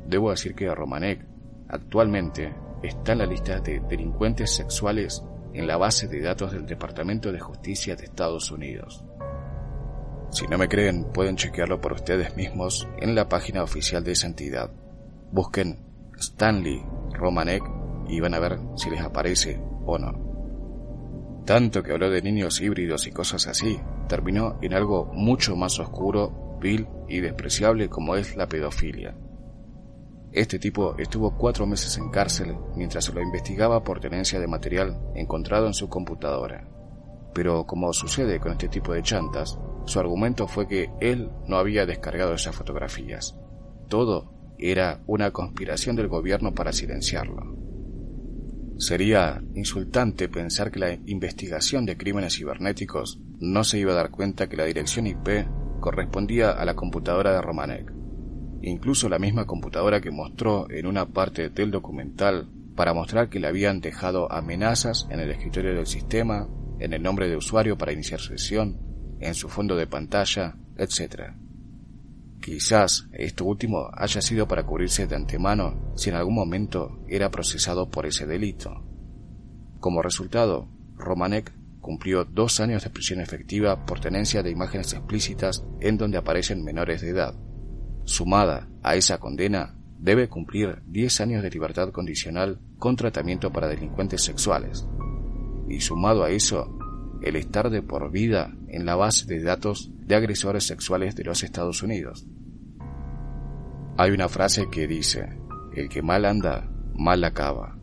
debo 0.09 0.31
decir 0.31 0.55
que 0.55 0.73
Romanek 0.75 1.25
actualmente 1.69 2.55
está 2.83 3.12
en 3.12 3.19
la 3.19 3.27
lista 3.27 3.61
de 3.61 3.81
delincuentes 3.81 4.55
sexuales 4.55 5.23
en 5.53 5.66
la 5.66 5.77
base 5.77 6.07
de 6.09 6.21
datos 6.21 6.53
del 6.53 6.66
Departamento 6.66 7.33
de 7.33 7.40
Justicia 7.40 7.97
de 7.97 8.05
Estados 8.05 8.51
Unidos. 8.51 9.05
Si 10.31 10.47
no 10.47 10.59
me 10.59 10.69
creen, 10.69 11.05
pueden 11.12 11.37
chequearlo 11.37 11.81
por 11.81 11.92
ustedes 11.92 12.37
mismos 12.37 12.88
en 13.01 13.14
la 13.14 13.29
página 13.29 13.62
oficial 13.62 14.05
de 14.05 14.12
esa 14.12 14.27
entidad. 14.27 14.71
Busquen 15.33 15.79
Stanley 16.19 16.85
Romanek 17.12 17.62
y 18.09 18.21
van 18.21 18.35
a 18.35 18.38
ver 18.38 18.59
si 18.77 18.90
les 18.90 19.01
aparece 19.01 19.61
o 19.85 19.99
no. 19.99 21.42
Tanto 21.47 21.83
que 21.83 21.92
habló 21.92 22.11
de 22.11 22.23
niños 22.23 22.61
híbridos 22.61 23.07
y 23.07 23.12
cosas 23.12 23.47
así, 23.47 23.81
terminó 24.09 24.59
en 24.62 24.75
algo 24.75 25.11
mucho 25.14 25.57
más 25.57 25.79
oscuro 25.79 26.59
vil 26.61 26.88
y 27.09 27.21
despreciable 27.21 27.88
como 27.88 28.16
es 28.16 28.37
la 28.37 28.49
pedofilia. 28.49 29.14
Este 30.37 30.59
tipo 30.59 30.94
estuvo 30.99 31.35
cuatro 31.35 31.66
meses 31.66 31.96
en 31.96 32.11
cárcel 32.11 32.59
mientras 32.77 33.07
se 33.07 33.12
lo 33.14 33.22
investigaba 33.22 33.83
por 33.83 34.01
tenencia 34.01 34.38
de 34.38 34.46
material 34.46 35.01
encontrado 35.14 35.66
en 35.66 35.72
su 35.72 35.88
computadora. 35.88 36.68
Pero 37.33 37.64
como 37.64 37.90
sucede 37.94 38.38
con 38.38 38.53
este 38.53 38.68
tipo 38.68 38.92
de 38.92 39.03
chantas, 39.03 39.59
su 39.87 39.99
argumento 39.99 40.46
fue 40.46 40.68
que 40.68 40.90
él 41.01 41.31
no 41.46 41.57
había 41.57 41.87
descargado 41.87 42.35
esas 42.35 42.55
fotografías. 42.55 43.35
Todo 43.88 44.55
era 44.59 45.01
una 45.07 45.31
conspiración 45.31 45.96
del 45.96 46.09
gobierno 46.09 46.53
para 46.53 46.75
silenciarlo. 46.75 47.57
Sería 48.77 49.42
insultante 49.55 50.29
pensar 50.29 50.70
que 50.70 50.81
la 50.81 50.99
investigación 51.07 51.87
de 51.87 51.96
crímenes 51.96 52.37
cibernéticos 52.37 53.22
no 53.40 53.64
se 53.64 53.79
iba 53.79 53.92
a 53.92 53.96
dar 53.96 54.11
cuenta 54.11 54.51
que 54.51 54.59
la 54.59 54.64
dirección 54.66 55.07
IP 55.07 55.49
correspondía 55.81 56.51
a 56.51 56.62
la 56.66 56.75
computadora 56.75 57.33
de 57.33 57.40
Romanek. 57.40 57.95
Incluso 58.66 59.09
la 59.09 59.20
misma 59.20 59.46
computadora 59.46 60.00
que 60.00 60.11
mostró 60.11 60.68
en 60.70 60.88
una 60.88 61.07
parte 61.07 61.50
del 61.50 61.70
documental 61.70 62.48
para 62.74 62.94
mostrar 62.94 63.29
que 63.29 63.38
le 63.38 63.46
habían 63.46 63.81
dejado 63.81 64.31
amenazas 64.33 65.07
en 65.09 65.20
el 65.20 65.31
escritorio 65.31 65.72
del 65.72 65.87
sistema, 65.87 66.48
en 66.81 66.92
el 66.92 67.00
nombre 67.00 67.29
de 67.29 67.37
usuario 67.37 67.79
para 67.79 67.92
iniciar 67.92 68.20
sesión, 68.20 68.76
en 69.20 69.35
su 69.37 69.48
fondo 69.48 69.76
de 69.76 69.87
pantalla, 69.87 70.57
etc. 70.79 71.35
Quizás 72.42 73.07
esto 73.12 73.44
último 73.44 73.88
haya 73.92 74.20
sido 74.20 74.48
para 74.48 74.66
cubrirse 74.66 75.07
de 75.07 75.14
antemano 75.14 75.92
si 75.94 76.11
en 76.11 76.16
algún 76.16 76.35
momento 76.35 76.98
era 77.07 77.31
procesado 77.31 77.88
por 77.88 78.05
ese 78.05 78.26
delito. 78.26 78.83
Como 79.79 80.02
resultado, 80.02 80.68
Romanek 80.96 81.52
cumplió 81.81 82.24
dos 82.24 82.59
años 82.59 82.83
de 82.83 82.90
prisión 82.90 83.20
efectiva 83.20 83.87
por 83.87 84.00
tenencia 84.00 84.42
de 84.42 84.50
imágenes 84.50 84.92
explícitas 84.92 85.64
en 85.79 85.98
donde 85.98 86.18
aparecen 86.18 86.64
menores 86.64 87.00
de 87.00 87.11
edad. 87.11 87.45
Sumada 88.07 88.69
a 88.85 88.95
esa 88.95 89.19
condena, 89.19 89.75
debe 89.99 90.29
cumplir 90.29 90.81
10 90.87 91.21
años 91.23 91.42
de 91.42 91.51
libertad 91.51 91.90
condicional 91.90 92.61
con 92.79 92.95
tratamiento 92.95 93.53
para 93.53 93.66
delincuentes 93.66 94.23
sexuales. 94.23 94.87
Y 95.69 95.81
sumado 95.81 96.23
a 96.23 96.31
eso, 96.31 96.79
el 97.21 97.35
estar 97.35 97.69
de 97.69 97.83
por 97.83 98.12
vida 98.12 98.55
en 98.69 98.87
la 98.87 98.95
base 98.95 99.27
de 99.27 99.42
datos 99.42 99.90
de 99.99 100.14
agresores 100.14 100.64
sexuales 100.64 101.16
de 101.16 101.25
los 101.25 101.42
Estados 101.42 101.83
Unidos. 101.83 102.25
Hay 103.99 104.12
una 104.12 104.29
frase 104.29 104.69
que 104.71 104.87
dice, 104.87 105.40
el 105.75 105.88
que 105.88 106.01
mal 106.03 106.27
anda, 106.27 106.71
mal 106.95 107.25
acaba. 107.25 107.77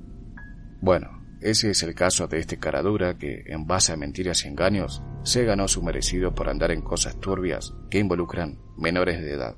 Bueno, 0.79 1.21
ese 1.41 1.71
es 1.71 1.83
el 1.83 1.95
caso 1.95 2.27
de 2.29 2.39
este 2.39 2.59
caradura 2.59 3.17
que, 3.17 3.43
en 3.47 3.67
base 3.67 3.91
a 3.91 3.97
mentiras 3.97 4.45
y 4.45 4.47
engaños, 4.47 5.03
se 5.23 5.43
ganó 5.43 5.67
su 5.67 5.83
merecido 5.83 6.33
por 6.33 6.47
andar 6.47 6.71
en 6.71 6.81
cosas 6.81 7.19
turbias 7.19 7.73
que 7.89 7.99
involucran 7.99 8.59
menores 8.77 9.21
de 9.21 9.33
edad. 9.33 9.57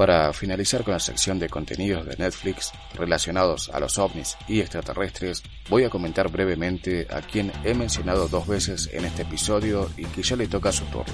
Para 0.00 0.32
finalizar 0.32 0.82
con 0.82 0.94
la 0.94 0.98
sección 0.98 1.38
de 1.38 1.50
contenidos 1.50 2.06
de 2.06 2.16
Netflix 2.16 2.72
relacionados 2.94 3.68
a 3.68 3.78
los 3.80 3.98
ovnis 3.98 4.34
y 4.48 4.60
extraterrestres, 4.60 5.42
voy 5.68 5.84
a 5.84 5.90
comentar 5.90 6.30
brevemente 6.32 7.06
a 7.10 7.20
quien 7.20 7.52
he 7.64 7.74
mencionado 7.74 8.26
dos 8.26 8.46
veces 8.46 8.88
en 8.94 9.04
este 9.04 9.24
episodio 9.24 9.90
y 9.98 10.06
que 10.06 10.22
ya 10.22 10.36
le 10.36 10.48
toca 10.48 10.72
su 10.72 10.86
turno. 10.86 11.12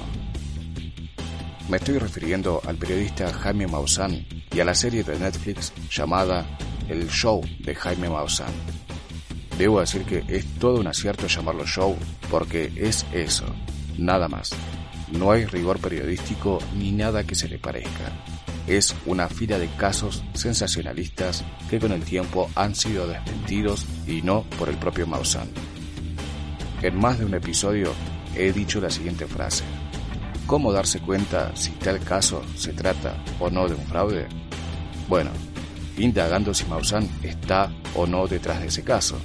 Me 1.68 1.78
estoy 1.78 1.98
refiriendo 1.98 2.62
al 2.64 2.76
periodista 2.76 3.32
Jaime 3.32 3.66
Maussan 3.66 4.24
y 4.52 4.60
a 4.60 4.64
la 4.64 4.76
serie 4.76 5.02
de 5.02 5.18
Netflix 5.18 5.72
llamada 5.90 6.46
El 6.88 7.10
Show 7.10 7.42
de 7.58 7.74
Jaime 7.74 8.08
Maussan. 8.08 8.54
Debo 9.58 9.80
decir 9.80 10.04
que 10.04 10.22
es 10.28 10.46
todo 10.60 10.78
un 10.78 10.86
acierto 10.86 11.26
llamarlo 11.26 11.66
show 11.66 11.96
porque 12.30 12.72
es 12.76 13.04
eso, 13.12 13.46
nada 13.98 14.28
más. 14.28 14.52
No 15.10 15.32
hay 15.32 15.44
rigor 15.44 15.80
periodístico 15.80 16.60
ni 16.76 16.92
nada 16.92 17.24
que 17.24 17.34
se 17.34 17.48
le 17.48 17.58
parezca 17.58 18.12
es 18.66 18.94
una 19.06 19.28
fila 19.28 19.58
de 19.58 19.68
casos 19.68 20.22
sensacionalistas 20.34 21.44
que 21.70 21.78
con 21.78 21.92
el 21.92 22.02
tiempo 22.02 22.50
han 22.54 22.74
sido 22.74 23.06
desmentidos 23.06 23.86
y 24.06 24.22
no 24.22 24.42
por 24.58 24.68
el 24.68 24.76
propio 24.76 25.06
Maussan. 25.06 25.48
En 26.82 26.98
más 26.98 27.18
de 27.18 27.24
un 27.24 27.34
episodio 27.34 27.92
he 28.34 28.52
dicho 28.52 28.80
la 28.80 28.90
siguiente 28.90 29.26
frase. 29.26 29.64
¿Cómo 30.46 30.72
darse 30.72 31.00
cuenta 31.00 31.54
si 31.56 31.70
tal 31.72 32.00
caso 32.00 32.42
se 32.54 32.72
trata 32.72 33.16
o 33.40 33.50
no 33.50 33.68
de 33.68 33.74
un 33.74 33.86
fraude? 33.86 34.26
Bueno, 35.08 35.30
indagando 35.98 36.54
si 36.54 36.64
Maussan 36.66 37.08
está 37.22 37.72
o 37.94 38.06
no 38.06 38.26
detrás 38.26 38.60
de 38.60 38.68
ese 38.68 38.82
caso. 38.82 39.18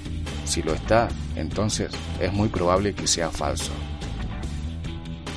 Si 0.45 0.61
lo 0.61 0.73
está, 0.73 1.09
entonces 1.35 1.91
es 2.19 2.33
muy 2.33 2.49
probable 2.49 2.93
que 2.93 3.07
sea 3.07 3.29
falso. 3.29 3.71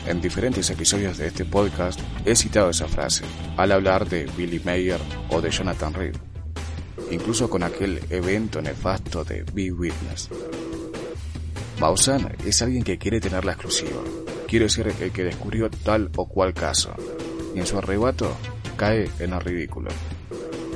En 0.07 0.21
diferentes 0.21 0.69
episodios 0.69 1.17
de 1.17 1.29
este 1.29 1.47
podcast 1.47 1.99
he 2.27 2.37
citado 2.37 2.69
esa 2.69 2.87
frase 2.87 3.25
al 3.57 3.73
hablar 3.73 4.07
de 4.07 4.27
Billy 4.37 4.61
Mayer 4.61 5.01
o 5.31 5.40
de 5.40 5.51
Jonathan 5.51 5.95
Reed, 5.95 6.17
incluso 7.11 7.49
con 7.49 7.62
aquel 7.62 8.01
evento 8.11 8.61
nefasto 8.61 9.25
de 9.25 9.45
Be 9.55 9.73
Witness. 9.73 10.29
Maussan 11.81 12.37
es 12.45 12.61
alguien 12.61 12.85
que 12.85 12.99
quiere 12.99 13.19
tener 13.19 13.47
la 13.47 13.53
exclusiva, 13.53 14.03
quiere 14.47 14.69
ser 14.69 14.88
el 14.88 15.11
que 15.11 15.25
descubrió 15.25 15.71
tal 15.71 16.11
o 16.17 16.29
cual 16.29 16.53
caso, 16.53 16.95
y 17.55 17.61
en 17.61 17.67
su 17.67 17.79
arrebato 17.79 18.37
cae 18.77 19.09
en 19.19 19.33
el 19.33 19.40
ridículo. 19.40 19.90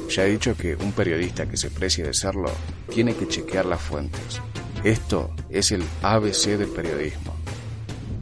Ya 0.09 0.25
he 0.25 0.31
dicho 0.31 0.57
que 0.57 0.75
un 0.75 0.93
periodista 0.93 1.47
que 1.47 1.59
se 1.59 1.71
precie 1.71 2.03
de 2.03 2.15
serlo 2.15 2.51
tiene 2.89 3.15
que 3.15 3.29
chequear 3.29 3.67
las 3.67 3.83
fuentes, 3.83 4.41
Esto 4.85 5.35
es 5.51 5.71
el 5.73 5.85
ABC 6.03 6.57
del 6.57 6.69
periodismo. 6.69 7.35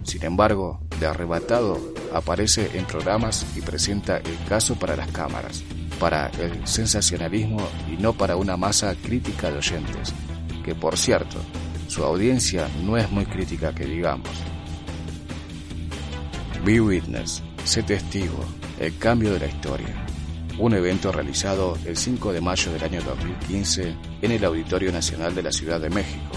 Sin 0.02 0.24
embargo, 0.24 0.85
de 1.00 1.06
arrebatado 1.06 1.80
aparece 2.12 2.70
en 2.74 2.84
programas 2.86 3.46
y 3.56 3.60
presenta 3.60 4.18
el 4.18 4.38
caso 4.48 4.74
para 4.76 4.96
las 4.96 5.08
cámaras, 5.08 5.62
para 5.98 6.28
el 6.40 6.66
sensacionalismo 6.66 7.66
y 7.90 8.00
no 8.00 8.12
para 8.12 8.36
una 8.36 8.56
masa 8.56 8.94
crítica 8.94 9.50
de 9.50 9.58
oyentes, 9.58 10.14
que 10.64 10.74
por 10.74 10.96
cierto, 10.96 11.38
su 11.88 12.04
audiencia 12.04 12.68
no 12.84 12.96
es 12.96 13.10
muy 13.10 13.26
crítica 13.26 13.74
que 13.74 13.84
digamos. 13.84 14.28
Be 16.64 16.80
Witness, 16.80 17.42
sé 17.64 17.82
testigo, 17.82 18.44
el 18.80 18.96
cambio 18.98 19.32
de 19.32 19.40
la 19.40 19.46
historia. 19.46 20.06
Un 20.58 20.74
evento 20.74 21.12
realizado 21.12 21.76
el 21.84 21.96
5 21.96 22.32
de 22.32 22.40
mayo 22.40 22.72
del 22.72 22.82
año 22.82 23.02
2015 23.02 23.94
en 24.22 24.30
el 24.32 24.44
Auditorio 24.44 24.90
Nacional 24.90 25.34
de 25.34 25.42
la 25.42 25.52
Ciudad 25.52 25.80
de 25.80 25.90
México, 25.90 26.32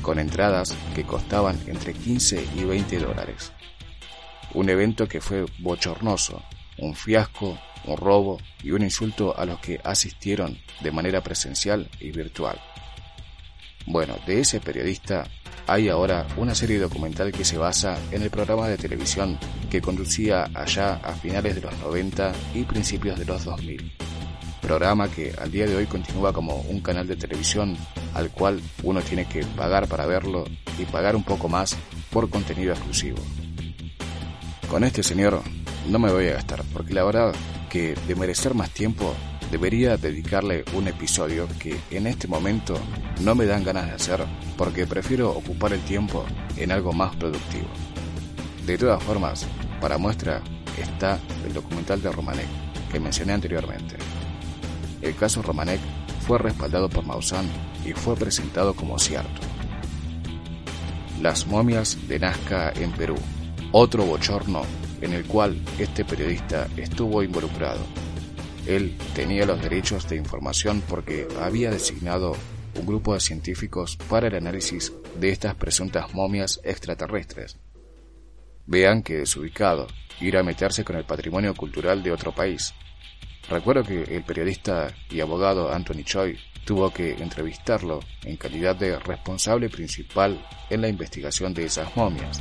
con 0.00 0.18
entradas 0.18 0.74
que 0.94 1.04
costaban 1.04 1.58
entre 1.66 1.92
15 1.92 2.44
y 2.56 2.64
20 2.64 2.98
dólares. 2.98 3.52
Un 4.54 4.70
evento 4.70 5.06
que 5.06 5.20
fue 5.20 5.44
bochornoso, 5.58 6.42
un 6.78 6.94
fiasco, 6.94 7.58
un 7.84 7.96
robo 7.96 8.38
y 8.62 8.70
un 8.70 8.82
insulto 8.82 9.36
a 9.36 9.44
los 9.44 9.60
que 9.60 9.80
asistieron 9.84 10.58
de 10.80 10.90
manera 10.90 11.22
presencial 11.22 11.88
y 12.00 12.10
virtual. 12.10 12.58
Bueno, 13.86 14.16
de 14.26 14.40
ese 14.40 14.60
periodista 14.60 15.24
hay 15.66 15.88
ahora 15.88 16.26
una 16.36 16.54
serie 16.54 16.78
documental 16.78 17.32
que 17.32 17.44
se 17.44 17.58
basa 17.58 17.98
en 18.10 18.22
el 18.22 18.30
programa 18.30 18.68
de 18.68 18.78
televisión 18.78 19.38
que 19.70 19.80
conducía 19.80 20.48
allá 20.54 20.94
a 20.96 21.14
finales 21.14 21.54
de 21.54 21.60
los 21.62 21.78
90 21.78 22.32
y 22.54 22.64
principios 22.64 23.18
de 23.18 23.24
los 23.24 23.44
2000. 23.44 23.92
Programa 24.60 25.08
que 25.08 25.34
al 25.38 25.50
día 25.50 25.66
de 25.66 25.76
hoy 25.76 25.86
continúa 25.86 26.32
como 26.32 26.56
un 26.56 26.80
canal 26.80 27.06
de 27.06 27.16
televisión 27.16 27.76
al 28.14 28.30
cual 28.30 28.60
uno 28.82 29.00
tiene 29.02 29.26
que 29.26 29.44
pagar 29.44 29.88
para 29.88 30.06
verlo 30.06 30.44
y 30.78 30.84
pagar 30.84 31.16
un 31.16 31.24
poco 31.24 31.48
más 31.48 31.76
por 32.10 32.28
contenido 32.28 32.72
exclusivo. 32.72 33.18
Con 34.68 34.84
este 34.84 35.02
señor 35.02 35.40
no 35.88 35.98
me 35.98 36.12
voy 36.12 36.28
a 36.28 36.34
gastar, 36.34 36.62
porque 36.74 36.92
la 36.92 37.02
verdad 37.02 37.34
que 37.70 37.94
de 38.06 38.14
merecer 38.14 38.54
más 38.54 38.68
tiempo 38.70 39.14
debería 39.50 39.96
dedicarle 39.96 40.62
un 40.74 40.88
episodio 40.88 41.48
que 41.58 41.80
en 41.90 42.06
este 42.06 42.28
momento 42.28 42.78
no 43.22 43.34
me 43.34 43.46
dan 43.46 43.64
ganas 43.64 43.86
de 43.86 43.92
hacer 43.92 44.26
porque 44.58 44.86
prefiero 44.86 45.30
ocupar 45.30 45.72
el 45.72 45.80
tiempo 45.80 46.26
en 46.58 46.70
algo 46.70 46.92
más 46.92 47.16
productivo. 47.16 47.66
De 48.66 48.76
todas 48.76 49.02
formas, 49.02 49.46
para 49.80 49.96
muestra 49.96 50.42
está 50.76 51.18
el 51.46 51.54
documental 51.54 52.02
de 52.02 52.12
Romanek 52.12 52.48
que 52.92 53.00
mencioné 53.00 53.32
anteriormente. 53.32 53.96
El 55.00 55.16
caso 55.16 55.40
Romanek 55.40 55.80
fue 56.26 56.36
respaldado 56.36 56.90
por 56.90 57.06
Maussan 57.06 57.48
y 57.86 57.92
fue 57.92 58.16
presentado 58.16 58.74
como 58.74 58.98
cierto. 58.98 59.40
Las 61.22 61.46
momias 61.46 61.96
de 62.06 62.18
Nazca 62.18 62.70
en 62.76 62.92
Perú 62.92 63.16
otro 63.72 64.04
bochorno 64.04 64.62
en 65.00 65.12
el 65.12 65.24
cual 65.24 65.60
este 65.78 66.04
periodista 66.04 66.68
estuvo 66.76 67.22
involucrado. 67.22 67.80
Él 68.66 68.96
tenía 69.14 69.46
los 69.46 69.62
derechos 69.62 70.08
de 70.08 70.16
información 70.16 70.82
porque 70.88 71.26
había 71.40 71.70
designado 71.70 72.36
un 72.74 72.86
grupo 72.86 73.14
de 73.14 73.20
científicos 73.20 73.96
para 74.08 74.28
el 74.28 74.34
análisis 74.34 74.92
de 75.18 75.30
estas 75.30 75.54
presuntas 75.54 76.14
momias 76.14 76.60
extraterrestres. 76.64 77.58
Vean 78.66 79.02
que 79.02 79.22
es 79.22 79.36
ubicado 79.36 79.86
ir 80.20 80.36
a 80.36 80.42
meterse 80.42 80.84
con 80.84 80.96
el 80.96 81.04
patrimonio 81.04 81.54
cultural 81.54 82.02
de 82.02 82.12
otro 82.12 82.34
país. 82.34 82.74
Recuerdo 83.48 83.82
que 83.82 84.02
el 84.02 84.24
periodista 84.24 84.94
y 85.10 85.20
abogado 85.20 85.72
Anthony 85.72 86.04
Choi 86.04 86.38
tuvo 86.66 86.92
que 86.92 87.12
entrevistarlo 87.12 88.00
en 88.24 88.36
calidad 88.36 88.76
de 88.76 88.98
responsable 88.98 89.70
principal 89.70 90.44
en 90.68 90.82
la 90.82 90.88
investigación 90.88 91.54
de 91.54 91.64
esas 91.64 91.96
momias. 91.96 92.40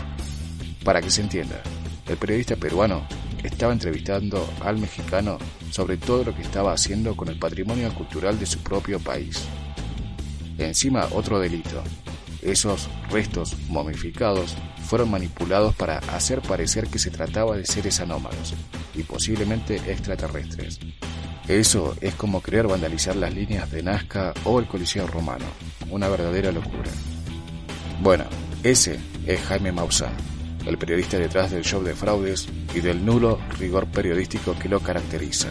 Para 0.87 1.01
que 1.01 1.09
se 1.11 1.19
entienda, 1.19 1.61
el 2.07 2.15
periodista 2.15 2.55
peruano 2.55 3.05
estaba 3.43 3.73
entrevistando 3.73 4.49
al 4.61 4.77
mexicano 4.77 5.37
sobre 5.69 5.97
todo 5.97 6.23
lo 6.23 6.33
que 6.33 6.43
estaba 6.43 6.71
haciendo 6.71 7.13
con 7.13 7.27
el 7.27 7.37
patrimonio 7.37 7.93
cultural 7.93 8.39
de 8.39 8.45
su 8.45 8.59
propio 8.59 8.97
país. 8.97 9.43
Encima 10.57 11.09
otro 11.11 11.41
delito. 11.41 11.83
Esos 12.41 12.87
restos 13.09 13.57
momificados 13.67 14.55
fueron 14.85 15.11
manipulados 15.11 15.75
para 15.75 15.97
hacer 15.97 16.41
parecer 16.41 16.87
que 16.87 16.99
se 16.99 17.11
trataba 17.11 17.57
de 17.57 17.65
seres 17.65 17.99
anómalos 17.99 18.53
y 18.95 19.03
posiblemente 19.03 19.75
extraterrestres. 19.91 20.79
Eso 21.49 21.97
es 21.99 22.15
como 22.15 22.41
querer 22.41 22.65
vandalizar 22.65 23.17
las 23.17 23.33
líneas 23.33 23.69
de 23.71 23.83
Nazca 23.83 24.33
o 24.45 24.57
el 24.57 24.67
Coliseo 24.67 25.05
Romano. 25.05 25.47
Una 25.89 26.07
verdadera 26.07 26.53
locura. 26.53 26.91
Bueno, 28.01 28.23
ese 28.63 28.97
es 29.25 29.41
Jaime 29.41 29.73
Maussan 29.73 30.36
el 30.67 30.77
periodista 30.77 31.17
detrás 31.17 31.51
del 31.51 31.63
show 31.63 31.81
de 31.81 31.95
fraudes 31.95 32.47
y 32.75 32.81
del 32.81 33.05
nulo 33.05 33.39
rigor 33.57 33.87
periodístico 33.87 34.55
que 34.59 34.69
lo 34.69 34.81
caracteriza. 34.81 35.47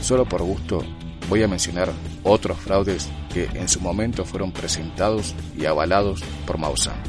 Solo 0.00 0.26
por 0.26 0.42
gusto 0.42 0.84
voy 1.28 1.42
a 1.42 1.48
mencionar 1.48 1.90
otros 2.22 2.58
fraudes 2.58 3.08
que 3.32 3.44
en 3.54 3.68
su 3.68 3.80
momento 3.80 4.24
fueron 4.24 4.52
presentados 4.52 5.34
y 5.56 5.64
avalados 5.64 6.22
por 6.46 6.58
Maussan. 6.58 7.00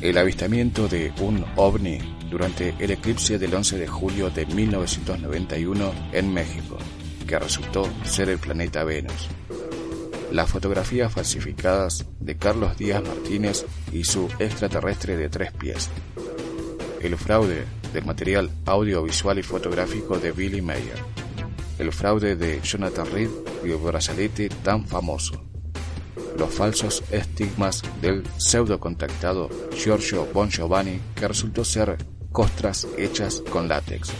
El 0.00 0.18
avistamiento 0.18 0.88
de 0.88 1.12
un 1.20 1.44
ovni 1.56 1.98
durante 2.30 2.74
el 2.78 2.90
eclipse 2.90 3.38
del 3.38 3.54
11 3.54 3.78
de 3.78 3.86
julio 3.86 4.30
de 4.30 4.46
1991 4.46 5.92
en 6.12 6.32
México, 6.32 6.78
que 7.26 7.38
resultó 7.38 7.88
ser 8.04 8.28
el 8.28 8.38
planeta 8.38 8.84
Venus 8.84 9.28
las 10.32 10.50
fotografías 10.50 11.12
falsificadas 11.12 12.06
de 12.20 12.36
Carlos 12.36 12.76
Díaz 12.76 13.02
Martínez 13.02 13.64
y 13.92 14.04
su 14.04 14.28
extraterrestre 14.38 15.16
de 15.16 15.28
tres 15.28 15.52
pies, 15.52 15.90
el 17.00 17.16
fraude 17.16 17.64
del 17.92 18.04
material 18.04 18.50
audiovisual 18.66 19.38
y 19.38 19.42
fotográfico 19.42 20.18
de 20.18 20.32
Billy 20.32 20.62
Mayer, 20.62 21.02
el 21.78 21.92
fraude 21.92 22.36
de 22.36 22.60
Jonathan 22.60 23.06
Reed 23.10 23.30
y 23.64 23.70
el 23.70 23.78
brazalete 23.78 24.48
tan 24.48 24.86
famoso, 24.86 25.42
los 26.38 26.54
falsos 26.54 27.02
estigmas 27.10 27.82
del 28.00 28.22
pseudo 28.36 28.78
contactado 28.78 29.48
Giorgio 29.76 30.26
Bon 30.32 30.48
Giovanni 30.48 31.00
que 31.14 31.28
resultó 31.28 31.64
ser 31.64 31.98
costras 32.32 32.86
hechas 32.96 33.42
con 33.50 33.68
látex. 33.68 34.10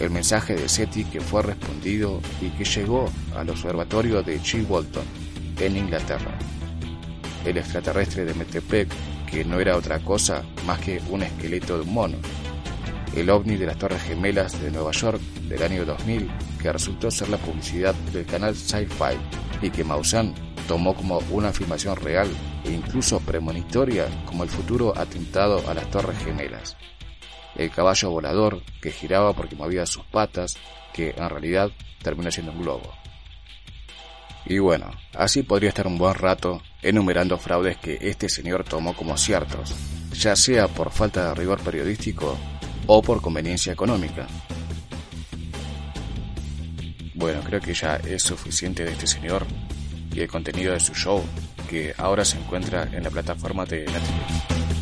El 0.00 0.10
mensaje 0.10 0.56
de 0.56 0.68
SETI 0.68 1.04
que 1.04 1.20
fue 1.20 1.42
respondido 1.42 2.20
y 2.40 2.48
que 2.50 2.64
llegó 2.64 3.08
al 3.36 3.50
observatorio 3.50 4.22
de 4.22 4.40
Chi 4.40 4.62
Walton, 4.62 5.04
en 5.58 5.76
Inglaterra. 5.76 6.38
El 7.44 7.58
extraterrestre 7.58 8.24
de 8.24 8.34
Metepec, 8.34 8.88
que 9.30 9.44
no 9.44 9.60
era 9.60 9.76
otra 9.76 9.98
cosa 10.00 10.42
más 10.66 10.78
que 10.80 11.00
un 11.10 11.22
esqueleto 11.22 11.76
de 11.76 11.82
un 11.82 11.94
mono. 11.94 12.16
El 13.14 13.30
ovni 13.30 13.56
de 13.56 13.66
las 13.66 13.78
Torres 13.78 14.02
Gemelas 14.02 14.60
de 14.60 14.70
Nueva 14.70 14.92
York 14.92 15.20
del 15.48 15.62
año 15.62 15.84
2000, 15.84 16.30
que 16.60 16.72
resultó 16.72 17.10
ser 17.10 17.28
la 17.28 17.38
publicidad 17.38 17.94
del 18.12 18.26
canal 18.26 18.54
Sci-Fi 18.54 19.66
y 19.66 19.70
que 19.70 19.84
Maussan 19.84 20.34
tomó 20.68 20.94
como 20.94 21.18
una 21.30 21.48
afirmación 21.48 21.96
real 21.96 22.28
e 22.64 22.72
incluso 22.72 23.20
premonitoria 23.20 24.06
como 24.24 24.44
el 24.44 24.50
futuro 24.50 24.96
atentado 24.96 25.62
a 25.68 25.74
las 25.74 25.90
Torres 25.90 26.18
Gemelas 26.24 26.76
el 27.54 27.70
caballo 27.70 28.10
volador 28.10 28.62
que 28.80 28.90
giraba 28.90 29.32
porque 29.32 29.56
movía 29.56 29.86
sus 29.86 30.04
patas, 30.04 30.56
que 30.92 31.10
en 31.10 31.28
realidad 31.28 31.70
terminó 32.02 32.30
siendo 32.30 32.52
un 32.52 32.62
globo. 32.62 32.92
Y 34.46 34.58
bueno, 34.58 34.90
así 35.14 35.42
podría 35.42 35.68
estar 35.68 35.86
un 35.86 35.98
buen 35.98 36.14
rato 36.14 36.62
enumerando 36.82 37.38
fraudes 37.38 37.78
que 37.78 37.98
este 38.00 38.28
señor 38.28 38.64
tomó 38.64 38.94
como 38.94 39.16
ciertos, 39.16 39.74
ya 40.14 40.34
sea 40.34 40.68
por 40.68 40.90
falta 40.90 41.28
de 41.28 41.34
rigor 41.34 41.60
periodístico 41.60 42.36
o 42.86 43.02
por 43.02 43.22
conveniencia 43.22 43.72
económica. 43.72 44.26
Bueno, 47.14 47.40
creo 47.44 47.60
que 47.60 47.72
ya 47.72 47.96
es 47.96 48.22
suficiente 48.22 48.84
de 48.84 48.92
este 48.92 49.06
señor 49.06 49.46
y 50.12 50.20
el 50.20 50.28
contenido 50.28 50.72
de 50.72 50.80
su 50.80 50.92
show, 50.92 51.22
que 51.70 51.94
ahora 51.96 52.24
se 52.24 52.36
encuentra 52.36 52.88
en 52.92 53.04
la 53.04 53.10
plataforma 53.10 53.64
de 53.64 53.84
Netflix. 53.84 54.81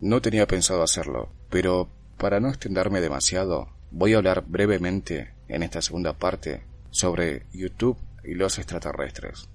No 0.00 0.22
tenía 0.22 0.46
pensado 0.46 0.82
hacerlo, 0.82 1.30
pero 1.50 1.90
para 2.16 2.40
no 2.40 2.48
extenderme 2.48 3.02
demasiado, 3.02 3.68
voy 3.90 4.14
a 4.14 4.16
hablar 4.16 4.44
brevemente 4.46 5.34
en 5.46 5.62
esta 5.62 5.82
segunda 5.82 6.14
parte 6.14 6.62
sobre 6.90 7.44
YouTube 7.52 7.98
y 8.24 8.34
los 8.34 8.58
extraterrestres. 8.58 9.48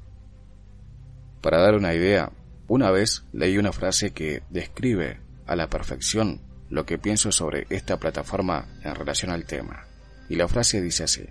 Para 1.42 1.62
dar 1.62 1.74
una 1.74 1.96
idea, 1.96 2.32
una 2.68 2.92
vez 2.92 3.24
leí 3.34 3.58
una 3.58 3.72
frase 3.72 4.12
que 4.12 4.44
describe 4.52 5.20
a 5.48 5.56
la 5.56 5.68
perfección 5.68 6.42
lo 6.70 6.86
que 6.86 7.00
pienso 7.00 7.32
sobre 7.32 7.66
esta 7.70 8.00
plataforma 8.00 8.68
en 8.84 8.94
relación 8.94 9.32
al 9.32 9.46
tema. 9.46 9.88
Y 10.30 10.36
la 10.36 10.48
frase 10.48 10.82
dice 10.82 11.06
así, 11.06 11.26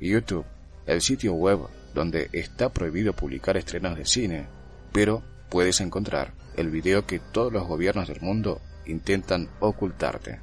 YouTube, 0.00 0.46
el 0.86 1.02
sitio 1.02 1.34
web 1.34 1.60
donde 1.94 2.28
está 2.32 2.72
prohibido 2.72 3.12
publicar 3.12 3.56
estrenos 3.56 3.96
de 3.96 4.06
cine, 4.06 4.46
pero 4.92 5.22
puedes 5.48 5.80
encontrar 5.80 6.32
el 6.60 6.70
video 6.70 7.06
que 7.06 7.18
todos 7.18 7.52
los 7.52 7.66
gobiernos 7.66 8.08
del 8.08 8.20
mundo 8.20 8.60
intentan 8.86 9.48
ocultarte. 9.60 10.40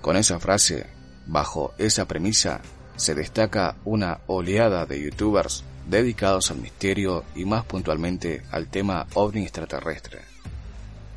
Con 0.00 0.16
esa 0.16 0.38
frase, 0.38 0.86
bajo 1.26 1.74
esa 1.78 2.06
premisa, 2.06 2.60
se 2.96 3.14
destaca 3.14 3.76
una 3.84 4.20
oleada 4.26 4.86
de 4.86 5.00
youtubers 5.00 5.64
dedicados 5.88 6.50
al 6.50 6.58
misterio 6.58 7.24
y 7.34 7.44
más 7.44 7.64
puntualmente 7.64 8.42
al 8.50 8.68
tema 8.68 9.06
ovni 9.14 9.42
extraterrestre. 9.42 10.20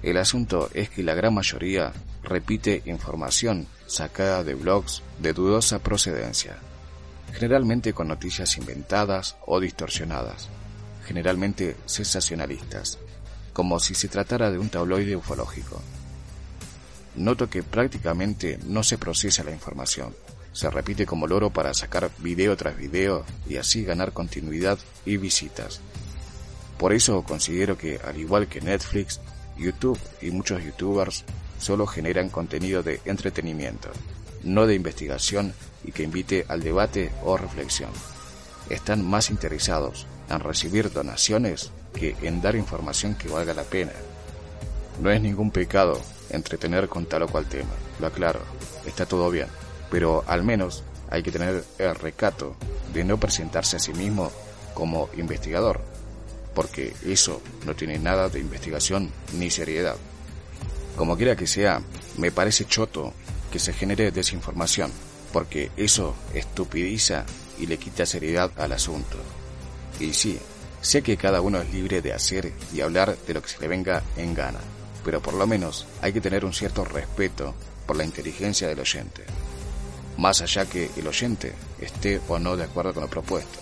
El 0.02 0.18
asunto 0.18 0.70
es 0.74 0.90
que 0.90 1.04
la 1.04 1.14
gran 1.14 1.34
mayoría 1.34 1.92
repite 2.24 2.82
información 2.86 3.68
sacada 3.88 4.44
de 4.44 4.56
blogs 4.56 5.04
de 5.20 5.34
dudosa 5.34 5.80
procedencia, 5.80 6.58
generalmente 7.34 7.94
con 7.94 8.08
noticias 8.08 8.58
inventadas 8.58 9.36
o 9.46 9.60
distorsionadas, 9.60 10.50
generalmente 11.06 11.76
sensacionalistas, 11.86 12.98
como 13.54 13.80
si 13.80 13.96
se 13.96 14.08
tratara 14.08 14.52
de 14.52 14.60
un 14.60 14.70
tabloide 14.70 15.16
ufológico. 15.16 15.82
Noto 17.16 17.50
que 17.50 17.64
prácticamente 17.64 18.60
no 18.66 18.84
se 18.84 18.98
procesa 18.98 19.44
la 19.44 19.52
información, 19.52 20.14
se 20.54 20.70
repite 20.70 21.06
como 21.06 21.28
loro 21.28 21.50
para 21.50 21.74
sacar 21.74 22.12
video 22.20 22.56
tras 22.58 22.78
video 22.78 23.26
y 23.48 23.58
así 23.58 23.84
ganar 23.84 24.14
continuidad 24.14 24.80
y 25.06 25.18
visitas. 25.18 25.82
Por 26.78 26.94
eso 26.94 27.24
considero 27.24 27.78
que, 27.78 28.00
al 28.04 28.18
igual 28.18 28.48
que 28.48 28.62
Netflix, 28.62 29.20
YouTube 29.58 30.00
y 30.22 30.32
muchos 30.32 30.64
youtubers 30.64 31.24
solo 31.60 31.86
generan 31.86 32.30
contenido 32.30 32.82
de 32.82 33.00
entretenimiento, 33.06 33.90
no 34.44 34.66
de 34.66 34.76
investigación 34.76 35.54
y 35.84 35.92
que 35.92 36.04
invite 36.04 36.46
al 36.48 36.62
debate 36.62 37.12
o 37.24 37.38
reflexión. 37.38 37.92
Están 38.70 39.06
más 39.06 39.30
interesados 39.30 40.08
en 40.34 40.40
recibir 40.42 40.92
donaciones 40.92 41.72
que 41.94 42.16
en 42.22 42.42
dar 42.42 42.56
información 42.56 43.16
que 43.16 43.30
valga 43.30 43.54
la 43.54 43.64
pena. 43.64 43.94
No 45.02 45.12
es 45.12 45.22
ningún 45.22 45.52
pecado 45.52 46.00
entretener 46.30 46.88
con 46.88 47.06
tal 47.06 47.24
o 47.24 47.28
cual 47.28 47.46
tema, 47.46 47.72
lo 48.00 48.08
aclaro, 48.08 48.40
está 48.86 49.06
todo 49.06 49.30
bien 49.30 49.48
pero 49.92 50.24
al 50.26 50.44
menos 50.44 50.84
hay 51.12 51.22
que 51.22 51.32
tener 51.32 51.64
el 51.78 51.96
recato 51.96 52.56
de 52.94 53.04
no 53.04 53.20
presentarse 53.20 53.76
a 53.76 53.80
sí 53.80 53.94
mismo 53.94 54.32
como 54.74 55.10
investigador, 55.18 55.82
porque 56.56 56.94
eso 57.06 57.42
no 57.66 57.76
tiene 57.76 58.00
nada 58.00 58.30
de 58.30 58.40
investigación 58.40 59.12
ni 59.34 59.52
seriedad. 59.52 59.98
Como 60.96 61.18
quiera 61.18 61.36
que 61.36 61.46
sea, 61.46 61.82
me 62.18 62.32
parece 62.32 62.66
choto 62.66 63.14
que 63.52 63.60
se 63.60 63.74
genere 63.74 64.12
desinformación, 64.12 64.92
porque 65.34 65.72
eso 65.76 66.16
estupidiza 66.34 67.26
y 67.60 67.66
le 67.66 67.78
quita 67.78 68.06
seriedad 68.06 68.52
al 68.58 68.72
asunto. 68.72 69.18
Y 70.02 70.14
sí, 70.14 70.40
sé 70.82 71.02
que 71.02 71.18
cada 71.18 71.42
uno 71.42 71.62
es 71.62 71.72
libre 71.72 72.02
de 72.02 72.14
hacer 72.14 72.52
y 72.74 72.82
hablar 72.82 73.18
de 73.28 73.34
lo 73.34 73.42
que 73.42 73.50
se 73.50 73.60
le 73.60 73.68
venga 73.68 74.04
en 74.18 74.34
gana, 74.34 74.60
pero 75.06 75.22
por 75.22 75.34
lo 75.34 75.48
menos 75.48 75.88
hay 76.02 76.12
que 76.12 76.22
tener 76.22 76.44
un 76.44 76.54
cierto 76.54 76.84
respeto 76.84 77.54
por 77.86 77.96
la 77.96 78.04
inteligencia 78.04 78.68
del 78.68 78.80
oyente 78.80 79.24
más 80.22 80.42
allá 80.42 80.66
que 80.66 80.92
el 80.96 81.08
oyente 81.08 81.54
esté 81.80 82.22
o 82.28 82.38
no 82.38 82.56
de 82.56 82.64
acuerdo 82.64 82.94
con 82.94 83.04
lo 83.04 83.10
propuesto. 83.10 83.60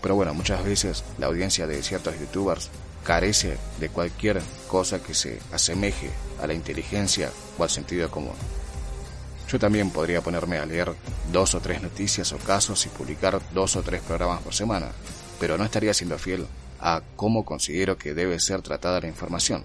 Pero 0.00 0.14
bueno, 0.14 0.32
muchas 0.32 0.64
veces 0.64 1.04
la 1.18 1.26
audiencia 1.26 1.66
de 1.66 1.82
ciertos 1.82 2.18
youtubers 2.18 2.70
carece 3.04 3.58
de 3.78 3.88
cualquier 3.90 4.40
cosa 4.66 5.02
que 5.02 5.14
se 5.14 5.38
asemeje 5.52 6.10
a 6.40 6.46
la 6.46 6.54
inteligencia 6.54 7.30
o 7.58 7.62
al 7.62 7.70
sentido 7.70 8.10
común. 8.10 8.34
Yo 9.46 9.58
también 9.58 9.90
podría 9.90 10.22
ponerme 10.22 10.58
a 10.58 10.64
leer 10.64 10.94
dos 11.32 11.54
o 11.54 11.60
tres 11.60 11.82
noticias 11.82 12.32
o 12.32 12.38
casos 12.38 12.86
y 12.86 12.88
publicar 12.88 13.40
dos 13.52 13.76
o 13.76 13.82
tres 13.82 14.00
programas 14.00 14.42
por 14.42 14.54
semana, 14.54 14.92
pero 15.40 15.56
no 15.56 15.64
estaría 15.64 15.94
siendo 15.94 16.18
fiel 16.18 16.46
a 16.80 17.02
cómo 17.16 17.44
considero 17.44 17.96
que 17.96 18.14
debe 18.14 18.38
ser 18.38 18.60
tratada 18.60 19.00
la 19.00 19.08
información. 19.08 19.64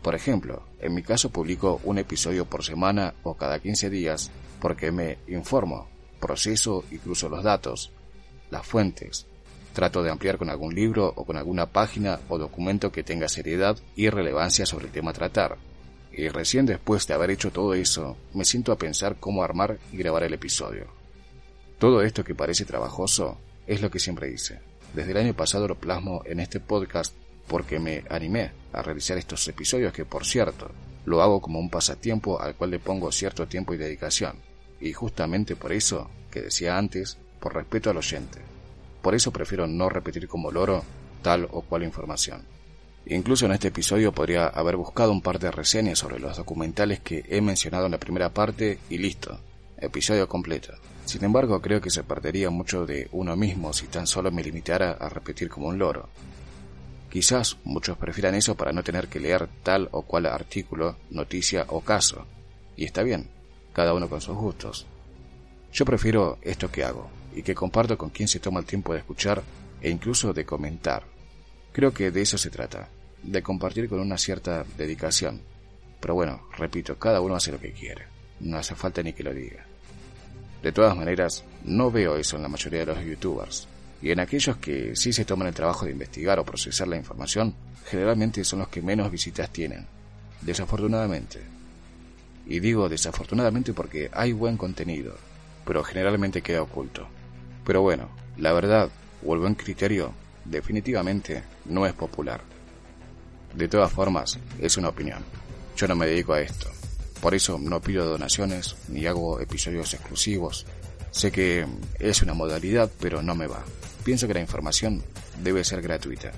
Por 0.00 0.14
ejemplo, 0.14 0.62
en 0.80 0.94
mi 0.94 1.02
caso 1.02 1.30
publico 1.30 1.80
un 1.84 1.98
episodio 1.98 2.46
por 2.46 2.64
semana 2.64 3.14
o 3.22 3.34
cada 3.34 3.60
15 3.60 3.90
días 3.90 4.30
porque 4.58 4.90
me 4.90 5.18
informo, 5.28 5.86
proceso 6.18 6.84
y 6.90 6.98
cruzo 6.98 7.28
los 7.28 7.44
datos, 7.44 7.92
las 8.50 8.66
fuentes. 8.66 9.26
Trato 9.74 10.02
de 10.02 10.10
ampliar 10.10 10.38
con 10.38 10.50
algún 10.50 10.74
libro 10.74 11.12
o 11.14 11.24
con 11.24 11.36
alguna 11.36 11.66
página 11.66 12.18
o 12.28 12.38
documento 12.38 12.90
que 12.90 13.04
tenga 13.04 13.28
seriedad 13.28 13.76
y 13.94 14.08
relevancia 14.08 14.66
sobre 14.66 14.86
el 14.86 14.92
tema 14.92 15.10
a 15.10 15.14
tratar. 15.14 15.56
Y 16.10 16.28
recién 16.28 16.66
después 16.66 17.06
de 17.06 17.14
haber 17.14 17.30
hecho 17.30 17.50
todo 17.50 17.74
eso, 17.74 18.16
me 18.34 18.44
siento 18.44 18.72
a 18.72 18.78
pensar 18.78 19.16
cómo 19.20 19.42
armar 19.42 19.78
y 19.92 19.96
grabar 19.96 20.24
el 20.24 20.34
episodio. 20.34 20.86
Todo 21.78 22.02
esto 22.02 22.24
que 22.24 22.34
parece 22.34 22.64
trabajoso 22.64 23.38
es 23.66 23.80
lo 23.80 23.90
que 23.90 23.98
siempre 23.98 24.30
hice. 24.30 24.71
Desde 24.94 25.12
el 25.12 25.16
año 25.16 25.34
pasado 25.34 25.68
lo 25.68 25.76
plasmo 25.76 26.22
en 26.26 26.40
este 26.40 26.60
podcast 26.60 27.14
porque 27.46 27.78
me 27.78 28.04
animé 28.10 28.52
a 28.72 28.82
realizar 28.82 29.16
estos 29.18 29.46
episodios 29.48 29.92
que, 29.92 30.04
por 30.04 30.24
cierto, 30.24 30.70
lo 31.04 31.22
hago 31.22 31.40
como 31.40 31.58
un 31.58 31.70
pasatiempo 31.70 32.40
al 32.40 32.54
cual 32.54 32.70
le 32.70 32.78
pongo 32.78 33.10
cierto 33.10 33.46
tiempo 33.46 33.74
y 33.74 33.78
dedicación 33.78 34.36
y 34.80 34.92
justamente 34.92 35.56
por 35.56 35.72
eso, 35.72 36.10
que 36.30 36.42
decía 36.42 36.76
antes, 36.76 37.16
por 37.40 37.54
respeto 37.54 37.90
al 37.90 37.96
oyente. 37.96 38.40
Por 39.00 39.14
eso 39.14 39.32
prefiero 39.32 39.66
no 39.66 39.88
repetir 39.88 40.28
como 40.28 40.50
loro 40.50 40.84
tal 41.22 41.48
o 41.50 41.62
cual 41.62 41.84
información. 41.84 42.42
Incluso 43.06 43.46
en 43.46 43.52
este 43.52 43.68
episodio 43.68 44.12
podría 44.12 44.46
haber 44.46 44.76
buscado 44.76 45.10
un 45.12 45.22
par 45.22 45.38
de 45.38 45.50
reseñas 45.50 45.98
sobre 45.98 46.20
los 46.20 46.36
documentales 46.36 47.00
que 47.00 47.24
he 47.28 47.40
mencionado 47.40 47.86
en 47.86 47.92
la 47.92 47.98
primera 47.98 48.30
parte 48.30 48.78
y 48.90 48.98
listo, 48.98 49.38
episodio 49.78 50.28
completo. 50.28 50.74
Sin 51.12 51.24
embargo, 51.24 51.60
creo 51.60 51.82
que 51.82 51.90
se 51.90 52.04
perdería 52.04 52.48
mucho 52.48 52.86
de 52.86 53.06
uno 53.12 53.36
mismo 53.36 53.74
si 53.74 53.86
tan 53.86 54.06
solo 54.06 54.30
me 54.30 54.42
limitara 54.42 54.92
a 54.92 55.10
repetir 55.10 55.50
como 55.50 55.68
un 55.68 55.76
loro. 55.76 56.08
Quizás 57.10 57.58
muchos 57.64 57.98
prefieran 57.98 58.34
eso 58.34 58.54
para 58.54 58.72
no 58.72 58.82
tener 58.82 59.08
que 59.08 59.20
leer 59.20 59.46
tal 59.62 59.90
o 59.92 60.00
cual 60.00 60.24
artículo, 60.24 60.96
noticia 61.10 61.66
o 61.68 61.82
caso. 61.82 62.24
Y 62.78 62.86
está 62.86 63.02
bien, 63.02 63.28
cada 63.74 63.92
uno 63.92 64.08
con 64.08 64.22
sus 64.22 64.34
gustos. 64.34 64.86
Yo 65.70 65.84
prefiero 65.84 66.38
esto 66.40 66.70
que 66.70 66.82
hago 66.82 67.10
y 67.36 67.42
que 67.42 67.54
comparto 67.54 67.98
con 67.98 68.08
quien 68.08 68.26
se 68.26 68.40
toma 68.40 68.60
el 68.60 68.64
tiempo 68.64 68.94
de 68.94 69.00
escuchar 69.00 69.42
e 69.82 69.90
incluso 69.90 70.32
de 70.32 70.46
comentar. 70.46 71.04
Creo 71.72 71.92
que 71.92 72.10
de 72.10 72.22
eso 72.22 72.38
se 72.38 72.48
trata, 72.48 72.88
de 73.22 73.42
compartir 73.42 73.86
con 73.90 74.00
una 74.00 74.16
cierta 74.16 74.64
dedicación. 74.78 75.42
Pero 76.00 76.14
bueno, 76.14 76.48
repito, 76.56 76.98
cada 76.98 77.20
uno 77.20 77.36
hace 77.36 77.52
lo 77.52 77.60
que 77.60 77.72
quiere, 77.72 78.06
no 78.40 78.56
hace 78.56 78.74
falta 78.74 79.02
ni 79.02 79.12
que 79.12 79.24
lo 79.24 79.34
diga. 79.34 79.66
De 80.62 80.72
todas 80.72 80.96
maneras, 80.96 81.44
no 81.64 81.90
veo 81.90 82.16
eso 82.16 82.36
en 82.36 82.42
la 82.42 82.48
mayoría 82.48 82.80
de 82.80 82.86
los 82.86 83.04
youtubers, 83.04 83.66
y 84.00 84.10
en 84.10 84.20
aquellos 84.20 84.56
que 84.56 84.94
sí 84.96 85.12
se 85.12 85.24
toman 85.24 85.48
el 85.48 85.54
trabajo 85.54 85.86
de 85.86 85.92
investigar 85.92 86.38
o 86.38 86.44
procesar 86.44 86.88
la 86.88 86.96
información, 86.96 87.54
generalmente 87.86 88.44
son 88.44 88.60
los 88.60 88.68
que 88.68 88.82
menos 88.82 89.10
visitas 89.10 89.50
tienen, 89.50 89.86
desafortunadamente. 90.40 91.40
Y 92.46 92.60
digo 92.60 92.88
desafortunadamente 92.88 93.72
porque 93.72 94.10
hay 94.12 94.32
buen 94.32 94.56
contenido, 94.56 95.16
pero 95.64 95.84
generalmente 95.84 96.42
queda 96.42 96.62
oculto. 96.62 97.06
Pero 97.64 97.82
bueno, 97.82 98.08
la 98.38 98.52
verdad 98.52 98.90
o 99.24 99.34
el 99.34 99.40
buen 99.40 99.54
criterio 99.54 100.12
definitivamente 100.44 101.42
no 101.66 101.86
es 101.86 101.92
popular. 101.92 102.40
De 103.54 103.68
todas 103.68 103.92
formas, 103.92 104.38
es 104.58 104.76
una 104.76 104.88
opinión. 104.88 105.22
Yo 105.76 105.86
no 105.86 105.94
me 105.94 106.06
dedico 106.06 106.32
a 106.32 106.40
esto. 106.40 106.68
Por 107.22 107.36
eso 107.36 107.56
no 107.56 107.80
pido 107.80 108.04
donaciones 108.04 108.74
ni 108.88 109.06
hago 109.06 109.38
episodios 109.38 109.94
exclusivos. 109.94 110.66
Sé 111.12 111.30
que 111.30 111.64
es 112.00 112.20
una 112.20 112.34
modalidad, 112.34 112.90
pero 112.98 113.22
no 113.22 113.36
me 113.36 113.46
va. 113.46 113.62
Pienso 114.02 114.26
que 114.26 114.34
la 114.34 114.40
información 114.40 115.04
debe 115.40 115.62
ser 115.62 115.82
gratuita. 115.82 116.32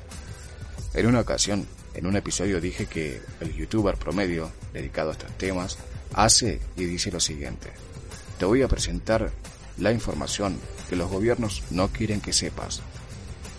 En 0.92 1.06
una 1.06 1.20
ocasión, 1.20 1.66
en 1.94 2.06
un 2.06 2.16
episodio 2.16 2.60
dije 2.60 2.84
que 2.84 3.22
el 3.40 3.54
youtuber 3.54 3.96
promedio 3.96 4.50
dedicado 4.74 5.08
a 5.08 5.12
estos 5.14 5.32
temas 5.38 5.78
hace 6.12 6.60
y 6.76 6.84
dice 6.84 7.10
lo 7.10 7.18
siguiente. 7.18 7.72
Te 8.38 8.44
voy 8.44 8.60
a 8.60 8.68
presentar 8.68 9.30
la 9.78 9.90
información 9.90 10.58
que 10.90 10.96
los 10.96 11.10
gobiernos 11.10 11.62
no 11.70 11.88
quieren 11.88 12.20
que 12.20 12.34
sepas. 12.34 12.82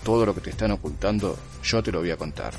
Todo 0.04 0.28
lo 0.28 0.36
que 0.36 0.42
te 0.42 0.52
están 0.52 0.70
ocultando 0.70 1.40
yo 1.64 1.82
te 1.82 1.92
lo 1.92 2.02
voy 2.02 2.12
a 2.12 2.18
contar. 2.18 2.54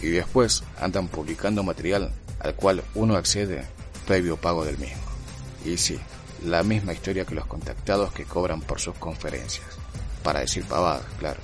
Y 0.00 0.06
después 0.10 0.62
andan 0.78 1.08
publicando 1.08 1.64
material 1.64 2.12
al 2.44 2.54
cual 2.54 2.84
uno 2.94 3.16
accede 3.16 3.64
previo 4.06 4.36
pago 4.36 4.64
del 4.64 4.78
mismo. 4.78 5.02
Y 5.64 5.78
sí, 5.78 5.98
la 6.44 6.62
misma 6.62 6.92
historia 6.92 7.24
que 7.24 7.34
los 7.34 7.46
contactados 7.46 8.12
que 8.12 8.26
cobran 8.26 8.60
por 8.60 8.78
sus 8.78 8.94
conferencias. 8.96 9.66
Para 10.22 10.40
decir 10.40 10.64
pavadas, 10.64 11.06
claro. 11.18 11.40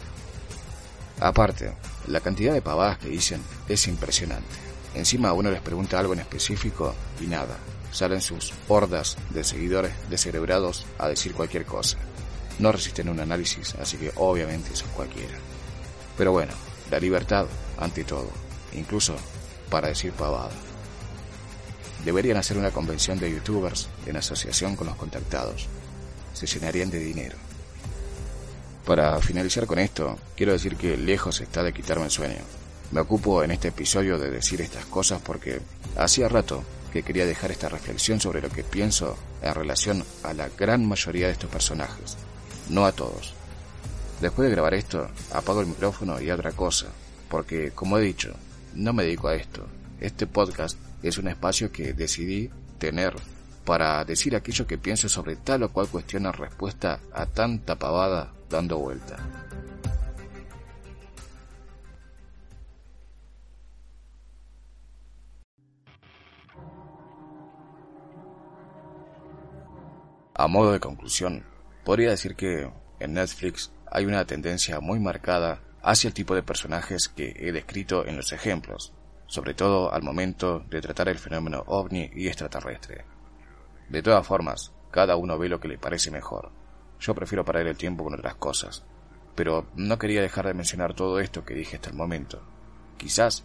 Aparte, 1.19 1.73
la 2.07 2.21
cantidad 2.21 2.53
de 2.53 2.63
pavadas 2.63 2.99
que 2.99 3.09
dicen 3.09 3.43
es 3.69 3.89
impresionante. 3.89 4.57
Encima 4.95 5.33
uno 5.33 5.51
les 5.51 5.63
pregunta 5.63 5.99
algo 5.99 6.13
en 6.13 6.21
específico 6.21 6.95
y 7.21 7.27
nada, 7.27 7.57
salen 7.93 8.21
sus 8.21 8.53
hordas 8.69 9.17
de 9.31 9.43
seguidores 9.43 9.93
descerebrados 10.11 10.87
a 10.99 11.09
decir 11.09 11.33
cualquier 11.33 11.65
cosa. 11.65 11.97
No 12.59 12.73
resisten 12.73 13.09
un 13.09 13.21
análisis, 13.21 13.75
así 13.77 13.97
que 13.97 14.13
obviamente 14.17 14.77
son 14.77 14.91
cualquiera. 14.91 15.39
Pero 16.19 16.33
bueno, 16.33 16.53
la 16.91 16.99
libertad 16.99 17.47
ante 17.79 18.05
todo, 18.05 18.29
incluso 18.75 19.17
para 19.71 19.89
decir 19.89 20.13
pavada. 20.13 20.51
Deberían 22.05 22.37
hacer 22.39 22.57
una 22.57 22.71
convención 22.71 23.19
de 23.19 23.31
youtubers 23.31 23.89
en 24.07 24.17
asociación 24.17 24.77
con 24.77 24.87
los 24.87 24.97
contactados. 24.97 25.67
Se 26.33 26.47
llenarían 26.47 26.91
de 26.91 26.99
dinero. 26.99 27.37
Para 28.87 29.21
finalizar 29.21 29.67
con 29.67 29.79
esto, 29.79 30.19
quiero 30.37 30.53
decir 30.53 30.77
que 30.77 30.97
lejos 30.97 31.41
está 31.41 31.63
de 31.63 31.73
quitarme 31.73 32.07
el 32.07 32.11
sueño 32.11 32.41
Me 32.91 33.01
ocupo 33.01 33.45
en 33.45 33.51
este 33.51 33.69
episodio 33.69 34.19
de 34.19 34.31
decir 34.31 34.61
estas 34.61 34.85
cosas 34.87 35.21
porque 35.23 35.61
hacía 35.97 36.29
rato 36.29 36.65
que 36.93 37.03
quería 37.03 37.27
dejar 37.27 37.53
esta 37.53 37.69
reflexión 37.69 38.21
sobre 38.21 38.41
lo 38.41 38.49
que 38.49 38.65
pienso 38.65 39.17
en 39.43 39.55
relación 39.55 40.05
a 40.25 40.33
la 40.33 40.49
gran 40.49 40.85
mayoría 40.87 41.27
de 41.27 41.35
estos 41.35 41.51
personajes, 41.51 42.17
no 42.69 42.85
a 42.85 42.93
todos. 42.93 43.35
Después 44.21 44.49
de 44.49 44.55
grabar 44.55 44.75
esto, 44.75 45.09
apago 45.33 45.61
el 45.61 45.69
micrófono 45.69 46.21
y 46.21 46.31
otra 46.31 46.51
cosa, 46.51 46.87
porque, 47.29 47.71
como 47.71 47.97
he 47.97 48.03
dicho, 48.03 48.35
no 48.75 48.93
me 48.93 49.05
dedico 49.05 49.29
a 49.29 49.37
esto. 49.37 49.67
Este 50.01 50.27
podcast 50.27 50.77
es 51.09 51.19
un 51.19 51.29
espacio 51.29 51.73
que 51.73 51.93
decidí 51.93 52.51
tener 52.79 53.15
para 53.65 54.05
decir 54.05 54.35
aquello 54.35 54.67
que 54.67 54.79
pienso 54.79 55.09
sobre 55.09 55.37
tal 55.37 55.63
o 55.63 55.73
cual 55.73 55.89
cuestión 55.89 56.27
en 56.27 56.33
respuesta 56.33 57.01
a 57.13 57.27
tanta 57.27 57.79
pavada 57.79 58.33
dando 58.49 58.79
vuelta. 58.79 59.17
A 70.35 70.49
modo 70.49 70.73
de 70.73 70.81
conclusión, 70.81 71.45
podría 71.85 72.11
decir 72.11 72.35
que 72.35 72.71
en 72.99 73.13
Netflix 73.13 73.71
hay 73.91 74.07
una 74.07 74.25
tendencia 74.25 74.81
muy 74.81 74.99
marcada 74.99 75.61
hacia 75.83 76.09
el 76.09 76.15
tipo 76.15 76.35
de 76.35 76.43
personajes 76.43 77.09
que 77.09 77.35
he 77.37 77.53
descrito 77.53 78.07
en 78.07 78.17
los 78.17 78.33
ejemplos, 78.33 78.95
sobre 79.31 79.55
todo 79.55 79.93
al 79.93 80.03
momento 80.03 80.65
de 80.69 80.81
tratar 80.81 81.09
el 81.09 81.21
fenómeno 81.21 81.63
ovni 81.69 82.11
y 82.15 82.27
extraterrestre. 82.27 83.05
De 83.89 84.03
todas 84.03 84.27
formas, 84.27 84.73
cada 84.91 85.15
uno 85.15 85.39
ve 85.39 85.49
lo 85.49 85.61
que 85.61 85.69
le 85.69 85.79
parece 85.79 86.11
mejor. 86.11 86.51
Yo 86.99 87.15
prefiero 87.15 87.45
parar 87.45 87.69
el 87.69 87.77
tiempo 87.77 88.03
con 88.03 88.15
otras 88.15 88.35
cosas, 88.35 88.83
pero 89.37 89.69
no 89.77 90.01
quería 90.01 90.21
dejar 90.21 90.49
de 90.49 90.55
mencionar 90.55 90.95
todo 90.95 91.21
esto 91.21 91.45
que 91.45 91.55
dije 91.55 91.77
hasta 91.77 91.91
el 91.91 91.97
momento. 91.97 92.43
Quizás 92.97 93.45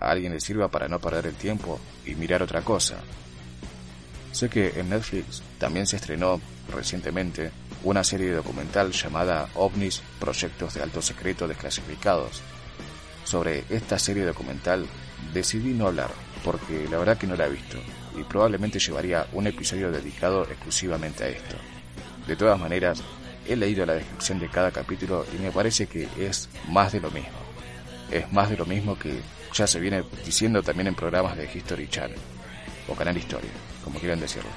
a 0.00 0.10
alguien 0.10 0.32
le 0.32 0.40
sirva 0.40 0.68
para 0.68 0.88
no 0.88 1.00
perder 1.00 1.26
el 1.26 1.34
tiempo 1.34 1.78
y 2.06 2.14
mirar 2.14 2.42
otra 2.42 2.62
cosa, 2.62 2.96
Sé 4.36 4.50
que 4.50 4.68
en 4.78 4.90
Netflix 4.90 5.42
también 5.58 5.86
se 5.86 5.96
estrenó 5.96 6.42
recientemente 6.70 7.52
una 7.84 8.04
serie 8.04 8.32
documental 8.32 8.92
llamada 8.92 9.48
OVNIS, 9.54 10.02
Proyectos 10.20 10.74
de 10.74 10.82
Alto 10.82 11.00
Secreto 11.00 11.48
Desclasificados. 11.48 12.42
Sobre 13.24 13.64
esta 13.70 13.98
serie 13.98 14.26
documental 14.26 14.84
decidí 15.32 15.72
no 15.72 15.86
hablar 15.86 16.10
porque 16.44 16.86
la 16.88 16.98
verdad 16.98 17.18
que 17.18 17.26
no 17.26 17.36
la 17.36 17.46
he 17.46 17.50
visto 17.50 17.78
y 18.16 18.22
probablemente 18.24 18.78
llevaría 18.78 19.26
un 19.32 19.46
episodio 19.46 19.90
dedicado 19.90 20.44
exclusivamente 20.44 21.24
a 21.24 21.28
esto. 21.28 21.56
De 22.26 22.36
todas 22.36 22.58
maneras, 22.58 23.02
he 23.46 23.56
leído 23.56 23.84
la 23.84 23.94
descripción 23.94 24.38
de 24.38 24.48
cada 24.48 24.70
capítulo 24.70 25.26
y 25.36 25.42
me 25.42 25.50
parece 25.50 25.86
que 25.86 26.08
es 26.18 26.48
más 26.68 26.92
de 26.92 27.00
lo 27.00 27.10
mismo. 27.10 27.38
Es 28.10 28.32
más 28.32 28.48
de 28.50 28.56
lo 28.56 28.66
mismo 28.66 28.98
que 28.98 29.20
ya 29.52 29.66
se 29.66 29.80
viene 29.80 30.04
diciendo 30.24 30.62
también 30.62 30.88
en 30.88 30.94
programas 30.94 31.36
de 31.36 31.50
History 31.52 31.88
Channel 31.88 32.18
o 32.88 32.94
Canal 32.94 33.16
Historia 33.16 33.50
como 33.86 34.00
quieran 34.00 34.20
decirlo. 34.20 34.50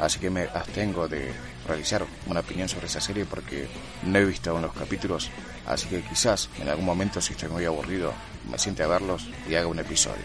Así 0.00 0.18
que 0.20 0.30
me 0.30 0.44
abstengo 0.44 1.08
de 1.08 1.32
realizar 1.66 2.06
una 2.26 2.40
opinión 2.40 2.68
sobre 2.68 2.86
esa 2.86 3.00
serie 3.00 3.26
porque 3.26 3.66
no 4.04 4.18
he 4.18 4.24
visto 4.24 4.50
aún 4.50 4.62
los 4.62 4.72
capítulos, 4.72 5.30
así 5.66 5.88
que 5.88 6.00
quizás 6.02 6.48
en 6.58 6.68
algún 6.68 6.86
momento 6.86 7.20
si 7.20 7.32
estoy 7.32 7.48
muy 7.48 7.64
aburrido 7.64 8.14
me 8.48 8.58
siente 8.58 8.82
a 8.82 8.86
verlos 8.86 9.28
y 9.48 9.54
haga 9.54 9.66
un 9.66 9.78
episodio. 9.78 10.24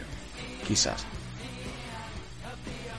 Quizás. 0.68 1.06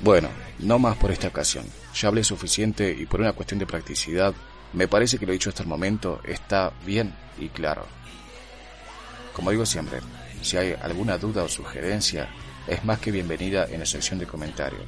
Bueno, 0.03 0.29
no 0.59 0.79
más 0.79 0.97
por 0.97 1.11
esta 1.11 1.29
ocasión. 1.29 1.65
Ya 1.95 2.09
hablé 2.09 2.23
suficiente 2.25 2.93
y 2.93 3.07
por 3.07 3.21
una 3.21 3.33
cuestión 3.33 3.59
de 3.59 3.67
practicidad, 3.67 4.35
me 4.73 4.89
parece 4.89 5.19
que 5.19 5.27
lo 5.27 5.33
dicho 5.33 5.49
hasta 5.49 5.63
el 5.63 5.69
momento 5.69 6.21
está 6.25 6.73
bien 6.85 7.15
y 7.39 7.49
claro. 7.49 7.87
Como 9.33 9.51
digo 9.51 9.67
siempre, 9.67 10.01
si 10.43 10.57
hay 10.57 10.75
alguna 10.81 11.19
duda 11.19 11.43
o 11.43 11.49
sugerencia, 11.49 12.29
es 12.67 12.85
más 12.85 12.99
que 12.99 13.11
bienvenida 13.11 13.67
en 13.71 13.81
la 13.81 13.87
sección 13.87 14.19
de 14.19 14.27
comentarios, 14.27 14.85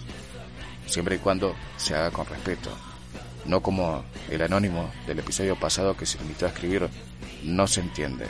siempre 0.87 1.17
y 1.17 1.19
cuando 1.19 1.55
se 1.77 1.95
haga 1.95 2.11
con 2.11 2.27
respeto, 2.27 2.71
no 3.45 3.63
como 3.63 4.05
el 4.29 4.43
anónimo 4.43 4.91
del 5.07 5.21
episodio 5.21 5.57
pasado 5.57 5.97
que 5.97 6.07
se 6.07 6.19
limitó 6.19 6.47
a 6.47 6.51
escribir 6.51 6.89
no 7.45 7.67
se 7.67 7.81
entiende, 7.81 8.27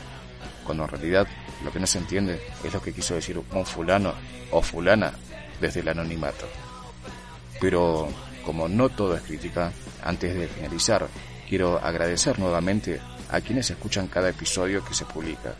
cuando 0.64 0.84
en 0.84 0.90
realidad 0.90 1.26
lo 1.64 1.72
que 1.72 1.80
no 1.80 1.86
se 1.86 1.98
entiende 1.98 2.40
es 2.64 2.72
lo 2.72 2.80
que 2.80 2.92
quiso 2.92 3.14
decir 3.14 3.38
un 3.38 3.66
fulano 3.66 4.14
o 4.50 4.62
fulana 4.62 5.12
desde 5.60 5.80
el 5.80 5.88
anonimato. 5.88 6.46
Pero 7.60 8.08
como 8.44 8.68
no 8.68 8.88
todo 8.88 9.16
es 9.16 9.22
crítica, 9.22 9.72
antes 10.02 10.34
de 10.34 10.48
finalizar, 10.48 11.08
quiero 11.48 11.78
agradecer 11.78 12.38
nuevamente 12.38 13.00
a 13.30 13.40
quienes 13.40 13.70
escuchan 13.70 14.08
cada 14.08 14.30
episodio 14.30 14.84
que 14.84 14.94
se 14.94 15.04
publica 15.04 15.54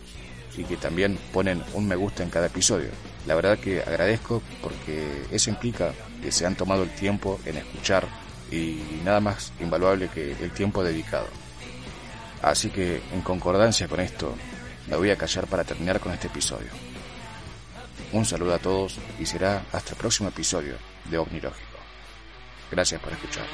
y 0.56 0.64
que 0.64 0.76
también 0.76 1.18
ponen 1.32 1.62
un 1.74 1.86
me 1.86 1.96
gusta 1.96 2.22
en 2.22 2.30
cada 2.30 2.46
episodio. 2.46 2.90
La 3.26 3.34
verdad 3.34 3.58
que 3.58 3.82
agradezco 3.82 4.42
porque 4.62 5.24
eso 5.30 5.50
implica 5.50 5.92
que 6.22 6.32
se 6.32 6.46
han 6.46 6.56
tomado 6.56 6.82
el 6.82 6.90
tiempo 6.90 7.38
en 7.44 7.58
escuchar 7.58 8.06
y 8.50 8.80
nada 9.04 9.20
más 9.20 9.52
invaluable 9.60 10.08
que 10.08 10.32
el 10.32 10.50
tiempo 10.52 10.82
dedicado. 10.82 11.26
Así 12.42 12.70
que 12.70 13.02
en 13.12 13.20
concordancia 13.22 13.88
con 13.88 14.00
esto, 14.00 14.34
me 14.88 14.96
voy 14.96 15.10
a 15.10 15.16
callar 15.16 15.46
para 15.46 15.64
terminar 15.64 16.00
con 16.00 16.12
este 16.12 16.28
episodio. 16.28 16.70
Un 18.12 18.24
saludo 18.24 18.54
a 18.54 18.58
todos 18.58 18.96
y 19.18 19.26
será 19.26 19.64
hasta 19.72 19.90
el 19.92 19.96
próximo 19.98 20.30
episodio 20.30 20.76
de 21.04 21.18
OVNILógico. 21.18 21.78
Gracias 22.70 23.00
por 23.00 23.12
escuchar. 23.12 23.44